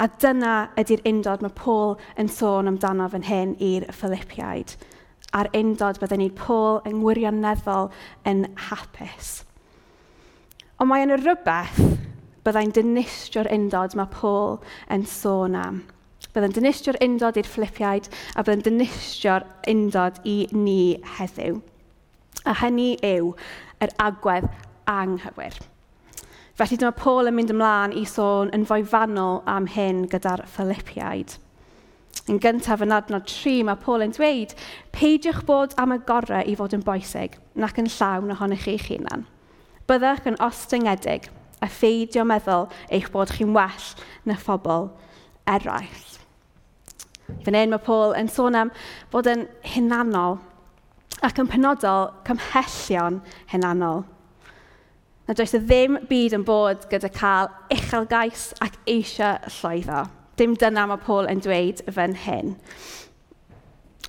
A 0.01 0.07
dyna 0.21 0.55
ydy'r 0.81 1.05
undod 1.07 1.43
mae 1.45 1.53
Paul 1.55 1.95
yn 2.19 2.29
sôn 2.31 2.71
amdano 2.71 3.07
fan 3.13 3.27
hyn 3.29 3.53
i'r 3.63 3.85
Philippiaid. 3.93 4.73
A'r 5.37 5.51
undod 5.55 6.01
byddai 6.01 6.19
ni 6.19 6.29
Paul 6.35 6.81
yn 6.89 7.03
wirioneddol 7.05 7.91
yn 8.27 8.47
hapus. 8.69 9.35
Ond 10.79 10.89
mae 10.89 11.05
yna 11.05 11.19
rhywbeth 11.21 11.77
byddai'n 12.45 12.73
dynistio'r 12.75 13.51
undod 13.53 13.95
mae 13.97 14.11
Paul 14.11 14.57
yn 14.91 15.05
sôn 15.09 15.55
am. 15.61 15.83
Byddai'n 16.35 16.55
dynistio'r 16.57 16.97
undod 16.99 17.37
i'r 17.39 17.47
Philippiaid 17.47 18.09
a 18.35 18.43
byddai'n 18.43 18.65
dynistio'r 18.65 19.45
undod 19.71 20.17
i 20.27 20.33
ni 20.51 20.97
heddiw. 21.15 21.61
A 22.43 22.57
hynny 22.59 22.89
yw 23.07 23.29
yr 23.79 23.93
agwedd 24.03 24.49
anghywir. 24.91 25.55
Felly 26.59 26.77
dyma 26.79 26.91
Paul 26.95 27.31
yn 27.31 27.37
mynd 27.37 27.53
ymlaen 27.55 27.95
i 27.95 28.03
sôn 28.07 28.51
yn 28.55 28.67
fwy 28.67 28.83
fanol 28.87 29.41
am 29.51 29.69
hyn 29.71 30.05
gyda'r 30.11 30.43
Philippiaid. 30.51 31.37
Yn 32.31 32.41
gyntaf 32.43 32.83
yn 32.83 32.95
adnod 32.95 33.27
3, 33.31 33.55
mae 33.67 33.79
Paul 33.85 34.03
yn 34.03 34.15
dweud, 34.15 34.57
peidiwch 34.95 35.43
bod 35.47 35.75
am 35.79 35.95
y 35.95 35.99
gorau 36.07 36.43
i 36.47 36.55
fod 36.59 36.75
yn 36.75 36.83
boesig, 36.83 37.35
nac 37.59 37.79
yn 37.79 37.91
llawn 37.91 38.35
ohonych 38.35 38.67
chi'ch 38.67 38.87
hunan. 38.91 39.27
Byddwch 39.87 40.27
yn 40.31 40.39
ostyngedig 40.43 41.27
a 41.61 41.71
pheidio 41.71 42.27
meddwl 42.27 42.67
eich 42.89 43.11
bod 43.13 43.35
chi'n 43.35 43.55
well 43.55 43.89
na 44.25 44.39
phobl 44.41 44.89
eraill. 45.45 46.14
Fan 47.45 47.57
hyn 47.57 47.71
mae 47.73 47.81
Paul 47.85 48.13
yn 48.17 48.29
sôn 48.31 48.57
am 48.57 48.73
bod 49.13 49.29
yn 49.29 49.47
hunanol 49.73 50.39
ac 51.25 51.39
yn 51.41 51.49
penodol 51.49 52.11
cymhellion 52.27 53.21
hunanol. 53.53 54.03
Na 55.25 55.33
does 55.33 55.55
y 55.57 55.61
ddim 55.63 55.97
byd 56.09 56.35
yn 56.37 56.43
bod 56.45 56.85
gyda 56.91 57.09
cael 57.13 57.49
uchelgais 57.73 58.51
ac 58.61 58.77
eisiau 58.85 59.39
llwyddo. 59.57 60.03
Dim 60.37 60.53
dyna 60.59 60.85
mae 60.91 61.01
Paul 61.01 61.29
yn 61.31 61.41
dweud 61.41 61.81
fan 61.95 62.13
hyn. 62.25 62.53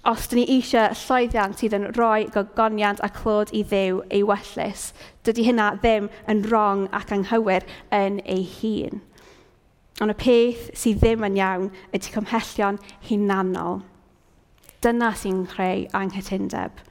Os 0.07 0.29
dyn 0.29 0.43
ni 0.43 0.59
eisiau 0.59 0.93
llwyddiant 0.95 1.57
sydd 1.59 1.79
yn 1.79 1.89
rhoi 1.97 2.29
gogoniant 2.35 3.01
a 3.03 3.09
clod 3.11 3.51
i 3.57 3.65
ddew 3.67 4.03
ei 4.13 4.21
wellus, 4.29 4.91
dydy 5.27 5.47
hynna 5.49 5.73
ddim 5.81 6.11
yn 6.31 6.45
wrong 6.51 6.85
ac 6.95 7.15
anghywir 7.17 7.65
yn 7.95 8.21
ei 8.23 8.45
hun. 8.59 9.01
Ond 10.05 10.13
y 10.13 10.17
peth 10.21 10.67
sydd 10.77 10.99
ddim 11.01 11.25
yn 11.25 11.39
iawn 11.39 11.69
ydy 11.97 12.11
cymhellion 12.13 12.77
hunanol. 13.09 13.79
Dyna 14.85 15.15
sy'n 15.17 15.47
creu 15.49 15.87
anghytundeb. 15.97 16.83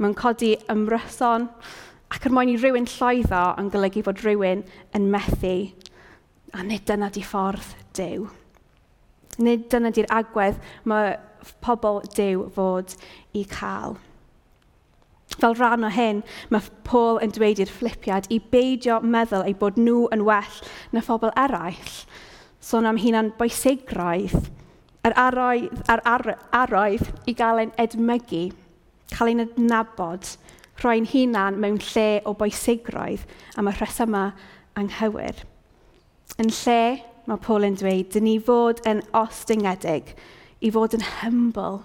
Mae'n 0.00 0.16
codi 0.18 0.56
ymryson 0.72 1.46
ac 2.10 2.26
er 2.26 2.34
mwyn 2.34 2.50
i 2.50 2.56
rhywun 2.58 2.88
llwyddo 2.90 3.42
yn 3.60 3.70
golygu 3.70 4.02
bod 4.06 4.22
rhywun 4.24 4.64
yn 4.98 5.06
methu. 5.12 5.54
A 6.50 6.64
nid 6.66 6.82
dyna 6.88 7.10
di 7.14 7.22
ffordd 7.22 7.68
dew. 7.94 8.26
Nid 9.38 9.68
dyna 9.70 9.92
di'r 9.94 10.10
agwedd 10.10 10.58
mae 10.90 11.12
pobl 11.62 12.00
dew 12.16 12.48
fod 12.56 12.96
i 13.36 13.44
cael. 13.52 13.94
Fel 15.38 15.54
rhan 15.54 15.86
o 15.86 15.92
hyn, 15.94 16.24
mae 16.50 16.66
Paul 16.84 17.20
yn 17.22 17.30
dweud 17.36 17.62
i'r 17.62 17.70
fflipiad 17.70 18.26
i 18.34 18.40
beidio 18.52 18.98
meddwl 19.00 19.46
eu 19.46 19.54
bod 19.60 19.78
nhw 19.78 20.08
yn 20.16 20.26
well 20.26 20.58
na 20.90 21.04
phobl 21.06 21.30
eraill, 21.38 21.94
sôn 22.60 22.86
am 22.86 22.98
hunan 23.00 23.32
boesegraidd, 23.38 24.50
a'r 25.06 25.16
arwydd, 25.16 25.82
ar 25.88 26.02
ar 26.04 26.26
arwydd 26.62 27.06
i 27.30 27.34
gael 27.36 27.62
ein 27.62 27.74
edmygu, 27.80 28.50
cael 29.14 29.32
ein 29.32 29.44
adnabod, 29.46 30.34
rhoi'n 30.80 31.08
hunan 31.12 31.58
mewn 31.60 31.80
lle 31.90 32.20
o 32.28 32.34
boesegrwydd 32.36 33.24
am 33.60 33.70
y 33.70 33.76
rhesymau 33.76 34.34
anghywir. 34.80 35.40
Yn 36.40 36.52
lle, 36.62 36.82
mae 37.26 37.40
Paul 37.44 37.66
yn 37.68 37.78
dweud, 37.80 38.10
dyn 38.12 38.26
ni 38.28 38.36
fod 38.44 38.82
yn 38.88 39.02
ostingedig, 39.16 40.14
i 40.60 40.70
fod 40.72 40.96
yn 40.96 41.06
humble, 41.20 41.80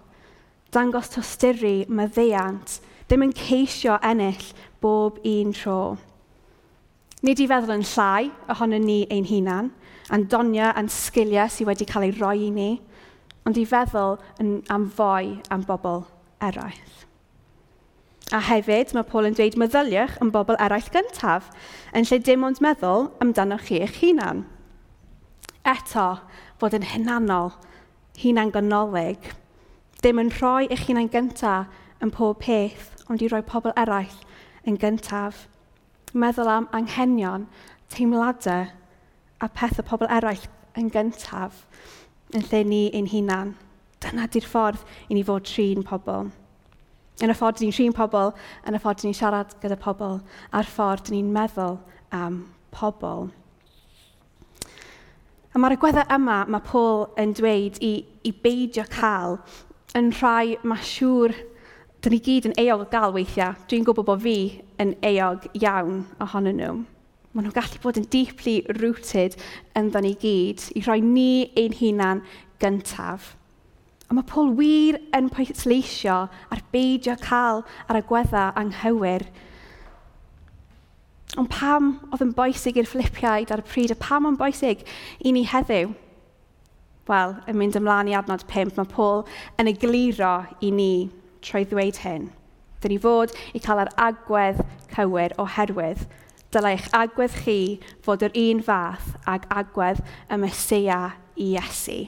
dangos 0.76 1.14
tosturi, 1.14 1.86
maddeiant, 1.88 2.80
ddim 3.08 3.24
yn 3.28 3.34
ceisio 3.38 3.96
ennill 4.04 4.52
bob 4.84 5.22
un 5.24 5.56
tro. 5.56 5.80
Nid 7.26 7.40
i 7.42 7.48
feddwl 7.50 7.78
yn 7.78 7.88
llai 7.96 8.30
ohono 8.52 8.80
ni 8.82 9.04
ein 9.14 9.28
hunan, 9.30 9.72
a'n 10.14 10.28
donia 10.30 10.72
a'n 10.76 10.90
sgiliau 10.92 11.50
sydd 11.50 11.70
wedi 11.70 11.88
cael 11.90 12.08
ei 12.08 12.14
roi 12.20 12.48
i 12.48 12.52
ni, 12.54 12.70
ond 13.46 13.58
i 13.58 13.66
feddwl 13.70 14.18
yn, 14.42 14.60
am 14.74 14.88
fwy 14.98 15.38
am 15.54 15.66
bobl 15.66 16.04
eraill. 16.44 16.94
A 18.34 18.42
hefyd, 18.42 18.96
mae 18.98 19.06
Paul 19.06 19.30
yn 19.30 19.36
dweud 19.38 19.58
meddyliwch 19.62 20.18
am 20.22 20.32
bobl 20.34 20.58
eraill 20.62 20.90
gyntaf, 20.94 21.52
yn 21.94 22.08
lle 22.10 22.20
dim 22.26 22.46
ond 22.48 22.62
meddwl 22.66 23.10
amdano 23.22 23.60
chi 23.62 23.80
eich 23.86 24.00
hunan. 24.02 24.44
Eto, 25.66 26.08
fod 26.62 26.78
yn 26.78 26.88
hunanol, 26.90 27.54
hunan 28.22 28.54
gonolig, 28.54 29.30
dim 30.02 30.22
yn 30.22 30.34
rhoi 30.40 30.66
eich 30.70 30.88
hunan 30.90 31.12
gyntaf 31.14 31.70
yn 32.02 32.14
pob 32.14 32.42
peth, 32.42 32.92
ond 33.10 33.22
i 33.22 33.30
roi 33.30 33.44
pobl 33.46 33.74
eraill 33.78 34.18
yn 34.66 34.78
gyntaf. 34.82 35.46
Meddwl 36.14 36.50
am 36.50 36.68
anghenion, 36.74 37.46
teimladau 37.94 38.66
a 39.42 39.50
peth 39.52 39.82
y 39.82 39.86
pobl 39.88 40.10
eraill 40.12 40.48
yn 40.80 40.90
gyntaf 40.94 41.66
yn 42.36 42.46
lle 42.50 42.64
ni 42.68 42.82
ein 42.96 43.10
hunan. 43.12 43.54
Dyna 44.04 44.28
di'r 44.32 44.48
ffordd 44.48 44.84
i 45.10 45.16
ni 45.16 45.24
fod 45.26 45.46
trin 45.48 45.86
pobl. 45.86 46.30
Yn 47.24 47.32
y 47.32 47.36
ffordd 47.38 47.62
ni'n 47.64 47.72
trin 47.72 47.94
pobl, 47.96 48.34
yn 48.68 48.76
y 48.76 48.80
ffordd 48.82 49.06
ni'n 49.06 49.16
siarad 49.16 49.54
gyda 49.62 49.78
pobl, 49.80 50.18
a'r 50.52 50.68
ffordd 50.68 51.14
ni'n 51.14 51.30
meddwl 51.32 51.78
am 52.12 52.42
pobl. 52.76 53.30
A 55.56 55.62
mae'r 55.62 55.78
agweddau 55.78 56.12
yma 56.12 56.42
mae 56.52 56.66
Paul 56.68 57.06
yn 57.22 57.32
dweud 57.38 57.80
i, 57.80 57.94
i 58.28 58.34
beidio 58.44 58.84
cael 58.92 59.38
yn 59.96 60.12
rhai 60.18 60.58
mae 60.68 60.84
siŵr 60.84 61.32
dyn 62.04 62.18
ni 62.18 62.20
gyd 62.26 62.50
yn 62.50 62.58
eog 62.66 62.84
o 62.84 62.90
gael 62.92 63.16
weithiau. 63.16 63.56
Dwi'n 63.72 63.88
gwybod 63.88 64.10
bod 64.10 64.26
fi 64.26 64.36
yn 64.84 64.92
eog 65.14 65.48
iawn 65.56 66.04
ohonyn 66.26 66.60
nhw. 66.60 66.76
Maen 67.36 67.50
nhw'n 67.50 67.56
gallu 67.58 67.80
bod 67.84 67.98
yn 68.00 68.06
deeply 68.08 68.62
rooted 68.78 69.34
ynddo 69.76 70.00
ni 70.00 70.14
gyd, 70.22 70.62
i 70.72 70.80
rhoi 70.86 71.02
ni 71.04 71.50
ein 71.60 71.74
hunan 71.76 72.22
gyntaf. 72.64 73.34
A 74.08 74.16
mae 74.16 74.24
Paul 74.30 74.54
wir 74.56 75.02
yn 75.18 75.28
pwysleisio 75.34 76.16
ar 76.32 76.64
beidio 76.72 77.18
cael 77.20 77.66
ar 77.90 78.00
y 78.00 78.04
gwedda 78.08 78.46
anghywir. 78.62 79.28
Ond 81.36 81.52
pam 81.52 81.92
oedd 82.08 82.24
yn 82.24 82.34
boesig 82.40 82.80
i'r 82.80 82.88
Philippiaid 82.88 83.52
ar 83.52 83.66
y 83.66 83.68
pryd, 83.68 83.92
a 83.92 84.00
pam 84.00 84.32
o'n 84.32 84.40
boesig 84.40 84.88
i 85.20 85.36
ni 85.36 85.44
heddiw? 85.52 85.92
Wel, 87.12 87.36
yn 87.52 87.60
mynd 87.60 87.76
ymlaen 87.76 88.16
i 88.16 88.16
adnod 88.16 88.48
5, 88.48 88.78
mae 88.80 88.94
Paul 88.96 89.26
yn 89.60 89.76
egluro 89.76 90.38
i 90.64 90.72
ni 90.72 90.92
trwy 91.44 91.68
ddweud 91.68 92.00
hyn. 92.08 92.32
Dyn 92.80 92.96
ni 92.96 93.04
fod 93.04 93.36
i 93.52 93.60
cael 93.60 93.84
yr 93.84 93.98
agwedd 94.08 94.64
cywir 94.96 95.36
oherwydd 95.42 96.08
dylai 96.56 96.78
eich 96.78 96.92
agwedd 96.96 97.34
chi 97.44 97.60
fod 98.06 98.24
yr 98.24 98.36
un 98.40 98.62
fath 98.64 99.10
ag 99.28 99.48
agwedd 99.52 100.00
y 100.32 100.38
Mesia 100.40 101.00
i 101.36 101.50
Iesu. 101.56 102.06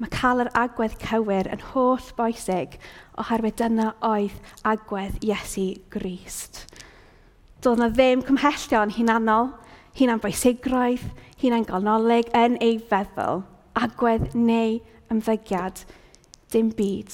Mae 0.00 0.10
cael 0.10 0.42
yr 0.46 0.50
agwedd 0.56 0.96
cywir 1.02 1.50
yn 1.52 1.62
holl 1.70 2.06
boesig 2.16 2.78
oherwydd 3.20 3.58
dyna 3.60 3.90
oedd 4.06 4.34
agwedd 4.66 5.20
Iesu 5.22 5.68
Grist. 5.92 6.64
Doedd 7.60 7.82
yna 7.82 7.90
ddim 7.92 8.24
cymhellion 8.24 8.94
hunanol, 8.96 9.52
hunan 10.00 10.22
boesigroedd, 10.24 11.04
hunan 11.42 11.68
gonolig 11.68 12.32
yn 12.36 12.56
ei 12.64 12.78
feddwl, 12.90 13.44
agwedd 13.76 14.32
neu 14.34 14.78
ymddygiad, 15.12 15.84
dim 16.50 16.72
byd. 16.74 17.12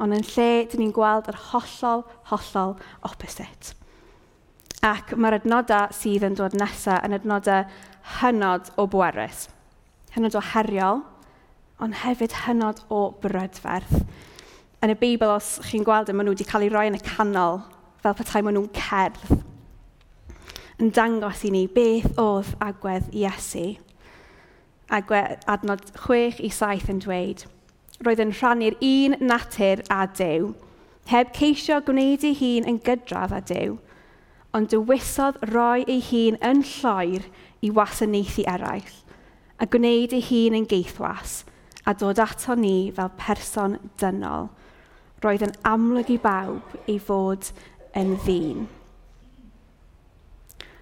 Ond 0.00 0.16
yn 0.16 0.26
lle, 0.32 0.50
dyn 0.72 0.86
ni'n 0.86 0.96
gweld 0.96 1.28
yr 1.30 1.40
hollol, 1.52 2.06
hollol 2.32 2.78
opposite. 3.06 3.76
Ac 4.84 5.14
mae'r 5.16 5.38
adnodau 5.38 5.94
sydd 5.96 6.26
yn 6.26 6.34
dod 6.36 6.52
nesaf 6.60 7.06
yn 7.06 7.16
adnodau 7.16 7.64
hynod 8.18 8.66
o 8.76 8.84
bwerus, 8.92 9.46
hynod 10.12 10.34
o 10.36 10.42
heriol, 10.52 11.00
ond 11.80 11.96
hefyd 12.02 12.34
hynod 12.44 12.82
o 12.92 12.98
brydferth. 13.22 14.02
Yn 14.84 14.92
y 14.92 14.96
Beibl, 15.00 15.32
os 15.32 15.54
chi'n 15.64 15.86
gweld 15.86 16.12
y 16.12 16.16
maen 16.16 16.28
nhw 16.28 16.34
wedi 16.34 16.44
cael 16.50 16.66
eu 16.66 16.74
rhoi 16.74 16.90
yn 16.90 16.98
y 16.98 17.00
canol, 17.00 17.62
fel 18.04 18.16
petai 18.18 18.42
maen 18.44 18.58
nhw'n 18.58 18.68
cerdd, 18.76 19.40
yn 20.82 20.92
dangos 20.92 21.46
i 21.48 21.54
ni 21.54 21.64
beth 21.70 22.20
oedd 22.20 22.52
agwedd 22.66 23.08
Iesu. 23.16 23.78
Agwedd 24.92 25.48
adnod 25.48 25.86
6 25.96 26.44
i 26.44 26.52
7 26.52 26.92
yn 26.92 27.00
dweud, 27.06 27.46
roedd 28.04 28.20
yn 28.20 28.36
rhannu'r 28.36 28.76
un 28.84 29.16
natur 29.24 29.80
a 29.88 30.04
Dyw, 30.12 30.52
heb 31.08 31.32
ceisio 31.40 31.80
gwneud 31.88 32.28
ei 32.28 32.36
hun 32.36 32.68
yn 32.68 32.84
gydradd 32.84 33.32
a 33.32 33.40
Dyw, 33.48 33.78
ond 34.54 34.70
dywysodd 34.70 35.40
roi 35.50 35.82
ei 35.90 36.02
hun 36.10 36.38
yn 36.46 36.62
lloer 36.68 37.26
i 37.64 37.72
wasanaethu 37.74 38.44
eraill, 38.50 38.94
a 39.58 39.66
gwneud 39.66 40.14
ei 40.14 40.22
hun 40.28 40.58
yn 40.60 40.68
geithwas, 40.70 41.42
a 41.84 41.94
dod 41.98 42.20
ato 42.22 42.54
ni 42.58 42.92
fel 42.94 43.10
person 43.18 43.78
dynol, 44.00 44.48
roedd 45.24 45.44
yn 45.46 45.54
amlwg 45.66 46.12
i 46.14 46.18
bawb 46.22 46.76
ei 46.86 47.00
fod 47.02 47.50
yn 47.98 48.14
ddyn. 48.24 48.66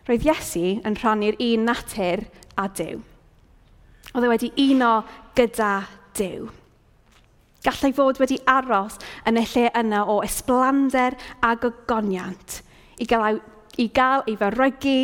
Roedd 0.09 0.27
Iesu 0.27 0.65
yn 0.83 0.99
rhannu'r 0.99 1.39
un 1.47 1.69
natur 1.69 2.25
a 2.59 2.67
Dyw. 2.67 2.99
Oedd 4.13 4.27
e 4.27 4.31
wedi 4.33 4.51
uno 4.67 4.97
gyda 5.39 5.77
Dyw. 6.19 6.49
Gallai 7.63 7.93
fod 7.95 8.19
wedi 8.19 8.41
aros 8.51 8.99
yn 9.31 9.39
y 9.39 9.47
lle 9.53 9.69
yna 9.79 10.03
o 10.11 10.19
esblander 10.27 11.15
a 11.47 11.55
gogoniant 11.63 12.59
i 12.99 13.07
gael 13.09 13.39
i 13.81 13.89
gael 13.95 14.25
ei 14.29 14.37
fyrygu 14.37 14.97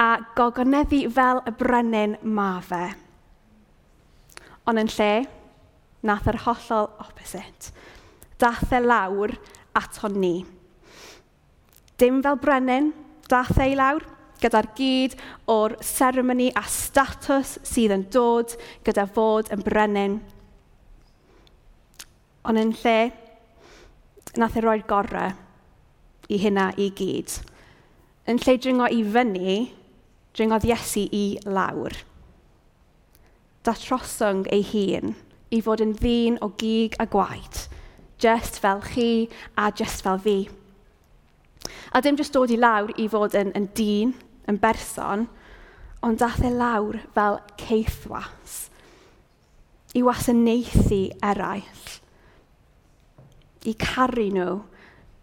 a 0.00 0.08
gogoneddu 0.36 1.06
fel 1.10 1.40
y 1.48 1.54
brenin 1.56 2.16
ma 2.22 2.60
fe. 2.60 2.84
Ond 4.68 4.78
yn 4.82 4.90
lle, 4.94 5.12
nath 6.06 6.28
yr 6.30 6.40
hollol 6.44 6.90
opposite. 7.02 7.72
Dath 8.38 8.72
e 8.74 8.80
lawr 8.82 9.34
ato 9.78 10.10
ni. 10.12 10.42
Dim 11.98 12.20
fel 12.22 12.38
brenin, 12.42 12.92
dath 13.30 13.58
ei 13.62 13.76
lawr, 13.78 14.04
gyda'r 14.42 14.68
gyd 14.76 15.16
o'r 15.50 15.76
seremoni 15.86 16.48
a 16.58 16.64
statws 16.66 17.56
sydd 17.66 17.94
yn 17.94 18.06
dod 18.12 18.56
gyda 18.86 19.06
fod 19.06 19.52
yn 19.54 19.62
brenin. 19.62 20.18
Ond 22.42 22.58
yn 22.58 22.74
lle, 22.82 22.98
nath 24.38 24.58
e 24.58 24.64
roi'r 24.64 24.86
gorau 24.88 25.30
i 26.32 26.38
hynna 26.42 26.72
i 26.80 26.90
gyd 26.96 27.51
yn 28.28 28.38
lle 28.42 28.56
dringo 28.62 28.86
i 28.86 29.02
fyny, 29.02 29.58
dringodd 30.36 30.66
Iesu 30.68 31.04
i 31.10 31.24
lawr. 31.44 31.94
Datroswng 33.66 34.46
ei 34.54 34.64
hun 34.72 35.14
i 35.52 35.60
fod 35.62 35.82
yn 35.84 35.94
ddyn 35.98 36.38
o 36.42 36.48
gig 36.58 36.96
a 37.02 37.06
gwaed, 37.10 37.66
just 38.22 38.60
fel 38.62 38.82
chi 38.86 39.28
a 39.58 39.70
just 39.74 40.04
fel 40.06 40.20
fi. 40.22 40.36
A 41.92 42.00
dim 42.02 42.16
jyst 42.18 42.34
dod 42.34 42.50
i 42.50 42.58
lawr 42.58 42.94
i 42.96 43.08
fod 43.10 43.36
yn, 43.38 43.52
yn 43.58 43.68
dyn, 43.76 44.14
yn 44.48 44.58
berson, 44.62 45.26
ond 46.02 46.22
dath 46.22 46.42
e 46.42 46.50
lawr 46.50 46.98
fel 47.14 47.38
ceithwas 47.60 48.68
i 49.94 50.00
wasanaethu 50.02 51.02
eraill, 51.20 51.88
i 53.68 53.74
caru 53.78 54.30
nhw 54.32 54.54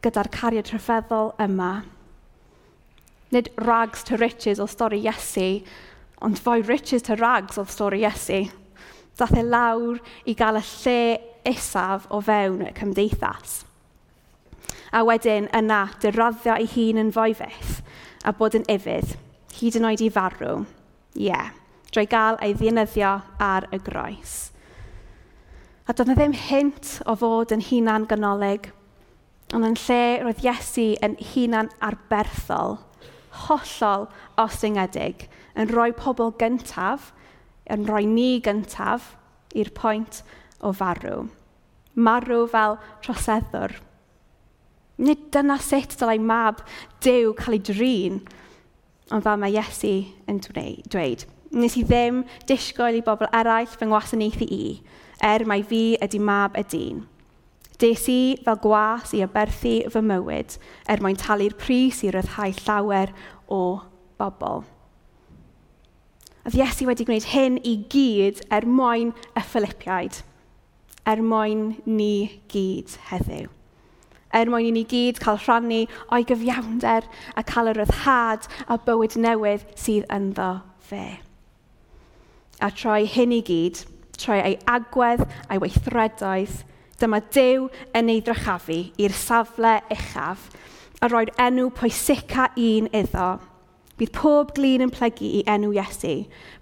gyda'r 0.06 0.30
cariad 0.32 0.70
rhyfeddol 0.72 1.34
yma 1.42 1.72
Nid 3.32 3.52
rags 3.58 4.04
to 4.04 4.18
riches 4.18 4.60
o 4.60 4.65
stori 4.65 5.04
Iesu, 5.04 5.62
ond 6.22 6.39
fwy 6.42 6.63
riches 6.65 7.06
to 7.06 7.15
rags 7.15 7.60
o 7.62 7.65
stori 7.70 8.02
Iesu. 8.02 8.48
Dath 9.20 9.38
e 9.38 9.44
lawr 9.44 10.00
i 10.26 10.34
gael 10.34 10.58
y 10.58 10.63
lle 10.65 11.02
isaf 11.50 12.08
o 12.10 12.22
fewn 12.26 12.63
y 12.65 12.72
cymdeithas. 12.74 13.63
A 14.89 15.04
wedyn 15.06 15.50
yna 15.54 15.84
dyraddio 16.02 16.56
ei 16.58 16.65
hun 16.74 17.04
yn 17.04 17.13
fwy 17.13 17.36
fydd, 17.38 17.76
a 18.26 18.34
bod 18.34 18.58
yn 18.58 18.65
ifydd, 18.72 19.13
hyd 19.60 19.78
yn 19.78 19.86
oed 19.92 20.02
i 20.02 20.10
farw. 20.10 20.63
Ie, 21.13 21.30
yeah, 21.30 21.54
drwy 21.94 22.08
gael 22.10 22.42
ei 22.42 22.58
ddienyddio 22.58 23.13
ar 23.44 23.70
y 23.76 23.82
groes. 23.86 24.50
A 25.86 25.94
doedd 25.94 26.15
e 26.15 26.18
ddim 26.18 26.34
hint 26.48 26.98
o 27.06 27.13
fod 27.18 27.54
yn 27.54 27.65
hunan 27.70 28.10
ganolig, 28.10 28.72
ond 29.54 29.70
yn 29.70 29.78
lle 29.86 30.04
roedd 30.26 30.46
Iesu 30.46 30.92
yn 31.06 31.20
hunan 31.36 31.70
arberthol 31.86 32.80
hollol 33.47 34.08
osyngedig 34.41 35.28
yn 35.60 35.71
rhoi 35.71 35.91
pobl 35.95 36.34
gyntaf, 36.41 37.12
yn 37.69 37.86
rhoi 37.88 38.06
ni 38.10 38.39
gyntaf 38.43 39.13
i'r 39.56 39.71
pwynt 39.78 40.21
o 40.62 40.73
farw. 40.75 41.28
Marw 41.95 42.45
fel 42.52 42.78
troseddwr. 43.04 43.75
Nid 44.99 45.30
dyna 45.34 45.58
sut 45.63 45.95
dylai 45.99 46.19
mab 46.19 46.63
Dyw 47.04 47.34
cael 47.39 47.56
ei 47.56 47.63
drin, 47.63 48.17
ond 49.12 49.23
fel 49.25 49.39
mae 49.39 49.56
Iesu 49.56 49.93
yn 50.30 50.41
dweud. 50.43 51.25
Nes 51.56 51.78
i 51.80 51.86
ddim 51.88 52.25
disgwyl 52.49 52.99
i 52.99 53.06
bobl 53.06 53.30
eraill 53.34 53.71
fy 53.71 53.88
ngwasanaethu 53.88 54.45
i, 54.54 54.65
er 55.23 55.47
mai 55.49 55.63
fi 55.65 55.95
ydy 56.04 56.19
mab 56.21 56.58
y 56.60 56.65
dyn. 56.73 56.99
Des 57.80 58.08
i 58.12 58.36
fel 58.44 58.58
gwas 58.60 59.13
i 59.15 59.22
aberthu 59.24 59.76
fy 59.94 60.02
mywyd 60.04 60.58
er 60.92 61.00
mwyn 61.00 61.20
talu'r 61.20 61.56
pris 61.62 62.02
i 62.04 62.12
ryddhau 62.12 62.52
llawer 62.65 63.13
o 63.48 63.62
bobl. 64.20 64.65
Oedd 66.44 66.58
Iesu 66.60 66.89
wedi 66.89 67.06
gwneud 67.08 67.30
hyn 67.32 67.56
i 67.63 67.78
gyd 67.94 68.42
er 68.52 68.68
mwyn 68.68 69.13
y 69.32 69.44
Philippiaid, 69.52 70.20
er 71.08 71.24
mwyn 71.24 71.63
ni 71.86 72.42
gyd 72.52 72.98
heddiw. 73.10 73.48
Er 74.36 74.52
mwyn 74.52 74.68
i 74.68 74.74
ni 74.76 74.84
gyd 74.89 75.22
cael 75.24 75.39
rhannu 75.42 75.82
o'i 76.12 76.26
gyfiawnder 76.28 77.08
a 77.39 77.44
cael 77.48 77.72
y 77.72 77.78
ryddhad 77.78 78.48
a 78.68 78.78
bywyd 78.86 79.15
newydd 79.24 79.63
sydd 79.80 80.10
ynddo 80.13 80.50
fe. 80.89 81.06
A 82.60 82.70
troi 82.76 83.08
hyn 83.08 83.34
i 83.34 83.39
gyd, 83.46 83.86
troi 84.20 84.42
ei 84.44 84.60
agwedd 84.68 85.24
a'i 85.48 85.62
weithredoedd, 85.63 86.60
Dyma 87.00 87.22
Dyw 87.32 87.70
yn 87.96 88.10
ei 88.12 88.20
ddrychafu 88.20 88.80
i'r 89.00 89.14
safle 89.16 89.78
uchaf 89.96 90.50
a 91.00 91.08
roi'r 91.08 91.32
enw 91.40 91.70
pwysica 91.72 92.50
un 92.60 92.90
iddo. 92.92 93.30
Bydd 94.00 94.12
pob 94.16 94.52
glin 94.56 94.84
yn 94.84 94.92
plygu 94.92 95.28
i 95.40 95.44
enw 95.48 95.72
Iesu, 95.76 96.14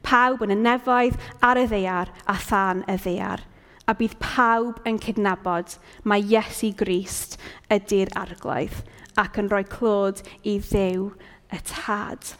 pawb 0.05 0.43
yn 0.45 0.53
y 0.53 0.57
nefoedd 0.59 1.17
ar 1.45 1.57
y 1.61 1.65
ddeiar 1.69 2.11
a 2.29 2.35
than 2.47 2.83
y 2.89 2.97
ddeiar, 3.01 3.43
a 3.89 3.93
bydd 3.97 4.17
pawb 4.21 4.81
yn 4.89 4.99
cydnabod 5.01 5.77
mae 6.05 6.25
Iesu 6.25 6.69
Grist 6.77 7.37
ydy'r 7.73 8.13
arglwydd 8.17 8.81
ac 9.21 9.37
yn 9.41 9.49
rhoi 9.49 9.63
clod 9.69 10.21
i 10.45 10.59
ddew 10.61 11.09
y 11.53 11.61
tad. 11.71 12.33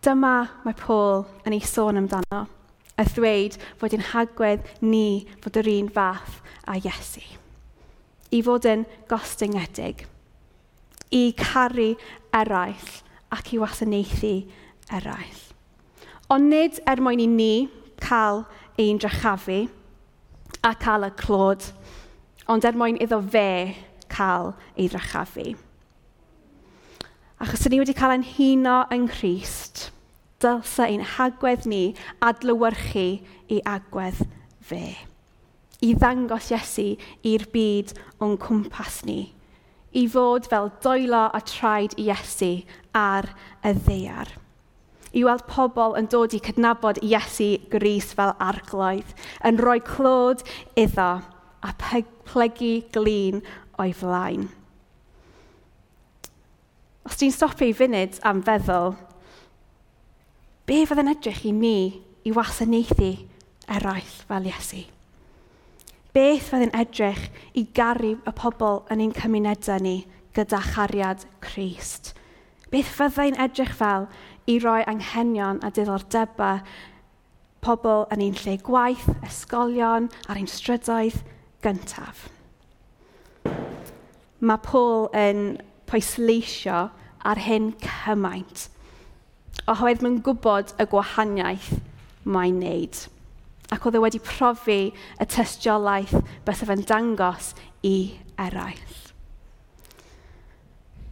Dyma 0.00 0.36
mae 0.64 0.80
Paul 0.80 1.26
yn 1.44 1.56
ei 1.56 1.64
sôn 1.64 2.00
amdano 2.00 2.46
a 3.00 3.08
ddweud 3.08 3.56
fod 3.80 3.96
yn 3.96 4.06
hagwedd 4.12 4.68
ni 4.84 5.24
fod 5.40 5.56
yr 5.62 5.72
un 5.72 5.90
fath 5.96 6.40
a 6.68 6.76
Iesu. 6.76 7.24
I 8.30 8.44
fod 8.46 8.68
yn 8.68 8.86
gostyngedig. 9.10 10.06
i 11.10 11.34
caru 11.34 11.94
eraill 12.34 12.90
ac 13.34 13.52
i 13.54 13.58
wasanaethu 13.58 14.34
eraill. 14.94 15.40
Ond 16.30 16.50
nid 16.50 16.78
er 16.86 17.02
mwyn 17.02 17.22
i 17.24 17.26
ni 17.26 17.54
cael 18.02 18.44
ein 18.78 19.00
drachafu 19.02 19.64
a 20.66 20.74
cael 20.78 21.08
y 21.08 21.10
clod, 21.18 21.66
ond 22.50 22.66
er 22.66 22.78
mwyn 22.78 23.00
iddo 23.02 23.18
fe 23.22 23.74
cael 24.10 24.52
ei 24.76 24.88
drachafu. 24.90 25.56
Achos 27.40 27.66
ni 27.70 27.80
wedi 27.80 27.96
cael 27.96 28.14
ein 28.14 28.26
huno 28.36 28.84
yng 28.94 29.08
Nghyst, 29.08 29.89
dylsa 30.40 30.88
ein 30.88 31.04
hagwedd 31.16 31.66
ni 31.68 31.94
adlywyrchu 32.24 33.06
i 33.52 33.60
agwedd 33.68 34.22
fe. 34.64 34.96
I 35.80 35.94
ddangos 35.96 36.50
Iesu 36.52 36.94
i'r 37.24 37.46
byd 37.52 37.94
o'n 38.20 38.36
cwmpas 38.40 39.00
ni. 39.08 39.32
I 39.96 40.04
fod 40.12 40.46
fel 40.50 40.70
doelo 40.84 41.24
a 41.34 41.40
traed 41.40 41.96
Iesu 41.98 42.60
ar 42.94 43.30
y 43.66 43.74
ddeiar. 43.78 44.30
I 45.10 45.24
weld 45.26 45.42
pobl 45.50 45.96
yn 45.98 46.06
dod 46.12 46.36
i 46.36 46.40
cydnabod 46.44 47.00
Iesu 47.02 47.56
Gris 47.72 48.12
fel 48.14 48.36
arglwydd, 48.38 49.10
yn 49.42 49.58
rhoi 49.58 49.80
clod 49.82 50.44
iddo 50.78 51.10
a 51.60 51.72
plygu 51.80 52.76
glin 52.94 53.40
o'i 53.80 53.94
flaen. 53.96 54.46
Os 57.08 57.18
ti'n 57.18 57.34
stopio 57.34 57.72
i 57.72 57.74
funud 57.74 58.20
am 58.28 58.44
feddwl 58.46 58.94
Be 60.70 60.84
fydd 60.86 61.00
yn 61.02 61.10
edrych 61.10 61.40
i 61.48 61.50
mi 61.50 61.98
i 62.22 62.30
wasanaethu 62.30 63.08
eraill 63.74 64.12
fel 64.28 64.44
Iesu? 64.46 64.84
Beth 66.14 66.46
fydd 66.46 66.68
yn 66.68 66.76
edrych 66.78 67.24
i 67.58 67.64
garu 67.74 68.12
y 68.14 68.34
pobl 68.38 68.78
yn 68.94 69.02
ein 69.02 69.16
cymunedau 69.16 69.82
ni 69.82 69.96
gyda 70.38 70.62
chariad 70.68 71.26
Christ? 71.42 72.12
Beth 72.70 72.94
fyddai'n 73.00 73.40
edrych 73.42 73.74
fel 73.82 74.06
i 74.46 74.60
roi 74.62 74.86
anghenion 74.86 75.58
a 75.66 75.74
diddordebau 75.74 76.62
pobl 77.66 78.06
yn 78.14 78.28
ein 78.28 78.40
lle 78.44 78.58
gwaith, 78.62 79.10
ysgolion, 79.26 80.06
ar 80.30 80.38
ein 80.38 80.46
strydoedd 80.46 81.18
gyntaf? 81.66 82.28
Mae 84.38 84.66
Paul 84.70 85.08
yn 85.18 85.48
pwysleisio 85.90 86.84
ar 87.26 87.48
hyn 87.50 87.72
cymaint 87.82 88.70
oherwydd 89.68 90.02
mae'n 90.04 90.20
gwybod 90.24 90.74
y 90.80 90.86
gwahaniaeth 90.90 91.72
mae'n 92.24 92.60
wneud. 92.60 93.00
Ac 93.70 93.86
oedd 93.86 93.98
e 93.98 94.02
wedi 94.02 94.20
profi 94.24 94.78
y 94.90 95.26
tystiolaeth 95.30 96.16
bys 96.46 96.62
yn 96.66 96.84
dangos 96.88 97.52
i 97.86 97.94
eraill. 98.40 98.96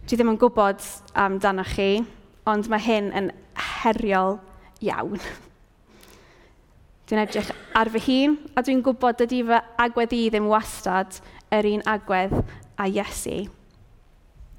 Dwi 0.08 0.16
ddim 0.16 0.32
yn 0.32 0.40
gwybod 0.40 0.84
amdano 1.20 1.64
chi, 1.68 2.00
ond 2.48 2.70
mae 2.72 2.82
hyn 2.82 3.12
yn 3.12 3.28
heriol 3.82 4.38
iawn. 4.84 5.20
Dwi'n 7.08 7.22
edrych 7.22 7.52
ar 7.76 7.90
fy 7.92 8.02
hun, 8.06 8.38
a 8.56 8.64
dwi'n 8.64 8.82
gwybod 8.84 9.20
dydy 9.20 9.42
fy 9.48 9.60
agwedd 9.84 10.16
i 10.16 10.24
ddim 10.32 10.48
wastad 10.50 11.20
yr 11.54 11.68
un 11.68 11.84
agwedd 11.88 12.34
a 12.80 12.88
Iesu. 12.88 13.46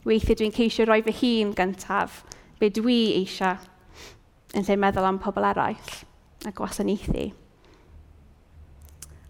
Weithiau 0.06 0.39
dwi'n 0.39 0.56
ceisio 0.56 0.88
rhoi 0.88 1.02
fy 1.06 1.17
hun 1.19 1.52
gyntaf, 1.58 2.23
be 2.62 2.71
dwi 2.73 3.02
eisiau 3.19 3.60
yn 4.58 4.66
lle 4.66 4.78
meddwl 4.82 5.08
am 5.10 5.20
pobl 5.22 5.46
eraill 5.46 5.92
a 6.48 6.54
gwasanaethu. 6.56 7.30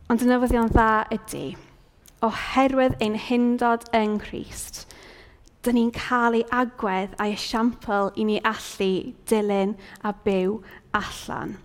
Ond 0.09 0.23
y 0.25 0.29
newyddion 0.29 0.71
dda 0.73 1.05
ydy, 1.13 1.47
oherwydd 2.25 2.97
ein 3.03 3.17
hyndod 3.27 3.85
yng 3.95 4.17
Nghyst, 4.17 4.85
dyn 5.63 5.75
ni'n 5.75 5.91
cael 5.95 6.39
ei 6.39 6.45
agwedd 6.55 7.17
a'i 7.19 7.35
esiampl 7.35 8.13
i 8.15 8.25
ni 8.27 8.37
allu 8.47 8.91
dilyn 9.29 9.75
a 10.07 10.13
byw 10.25 10.59
allan. 10.97 11.57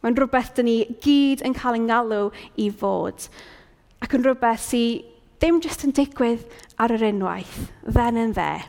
Mae'n 0.00 0.16
rhywbeth 0.16 0.54
dyn 0.56 0.68
ni 0.68 0.76
gyd 1.04 1.44
yn 1.44 1.56
cael 1.56 1.76
ein 1.76 1.88
galw 1.88 2.28
i 2.60 2.68
fod, 2.72 3.26
ac 4.00 4.16
yn 4.16 4.24
rhywbeth 4.24 4.62
sydd 4.68 5.08
ddim 5.40 5.60
jyst 5.64 5.86
yn 5.88 5.96
digwydd 5.96 6.44
ar 6.76 6.92
yr 6.92 7.06
unwaith, 7.08 7.70
then 7.84 8.20
and 8.20 8.36
there. 8.36 8.66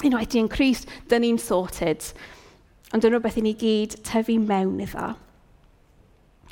Unwaith 0.00 0.32
ni'n 0.32 0.48
Christ, 0.48 0.88
dyn 1.08 1.20
ni'n 1.24 1.40
sorted 1.40 2.00
ond 2.92 3.06
yn 3.06 3.14
rhywbeth 3.14 3.38
i 3.40 3.44
ni 3.44 3.54
gyd 3.58 3.96
tyfu 4.06 4.38
mewn 4.40 4.80
iddo. 4.84 5.12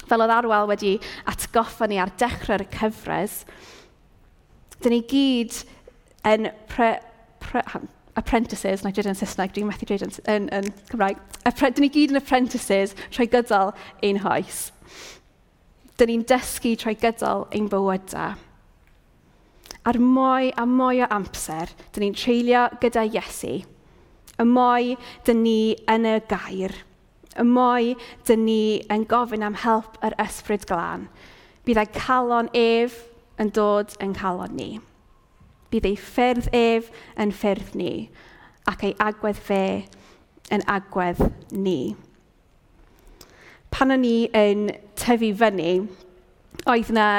Fel 0.09 0.25
oedd 0.25 0.35
Arwel 0.35 0.69
wedi 0.71 0.97
atgoffa 1.31 1.87
ni 1.89 2.01
ar 2.01 2.13
dechrau'r 2.21 2.65
cyfres, 2.73 3.45
dyn 4.81 4.97
ni 4.97 5.01
gyd 5.11 5.61
yn 6.27 6.49
pre, 6.73 6.95
pre, 7.45 7.63
apprentices, 8.19 8.83
na 8.83 8.91
i 8.91 8.97
dweud 8.97 9.11
yn 9.13 9.19
Saesneg, 9.19 9.55
dwi'n 9.55 9.69
methu 9.69 9.89
dweud 9.89 10.05
yn, 10.07 10.15
yn, 10.33 10.49
yn 10.57 10.69
Cymraeg, 10.91 11.21
dyn 11.47 11.85
ni 11.85 11.91
gyd 11.93 12.15
yn 12.15 12.21
apprentices 12.21 12.95
trwy 13.13 13.29
gydol 13.31 13.75
ein 14.07 14.21
hoes. 14.25 14.69
Dyn 16.01 16.15
ni'n 16.15 16.25
dysgu 16.29 16.75
trwy 16.81 16.97
gydol 17.01 17.47
ein 17.57 17.69
bywydau. 17.73 18.39
Ar 19.89 19.97
mwy 19.97 20.51
a 20.61 20.67
mwy 20.69 21.05
o 21.05 21.09
amser, 21.15 21.73
dyn 21.95 22.09
ni'n 22.09 22.17
treulio 22.19 22.67
gyda 22.83 23.07
Iesu, 23.09 23.61
y 24.41 24.47
mwy 24.49 24.95
dyn 25.27 25.43
ni 25.45 25.77
yn 25.91 26.09
y 26.09 26.17
gair, 26.31 26.75
y 27.37 27.45
mwy 27.47 27.95
dyn 28.29 28.45
ni 28.47 28.63
yn 28.93 29.07
gofyn 29.11 29.45
am 29.47 29.59
help 29.63 29.99
yr 30.07 30.17
ysbryd 30.23 30.67
glân. 30.71 31.09
Bydd 31.67 31.83
ei 31.83 31.91
calon 31.95 32.51
ef 32.57 33.03
yn 33.41 33.53
dod 33.57 33.95
yn 34.03 34.15
calon 34.17 34.57
ni. 34.57 34.71
Bydd 35.71 35.89
ei 35.91 35.99
ffyrdd 36.01 36.51
ef 36.57 36.91
yn 37.21 37.35
ffyrdd 37.37 37.75
ni, 37.79 37.95
ac 38.71 38.85
ei 38.87 38.97
agwedd 39.01 39.39
fe 39.39 39.65
yn 40.51 40.65
agwedd 40.71 41.21
ni. 41.53 41.95
Pan 43.71 43.95
o'n 43.95 44.03
ni 44.03 44.31
yn 44.35 44.71
tyfu 44.99 45.31
fyny, 45.39 45.85
oedd 46.67 46.91
yna 46.91 47.11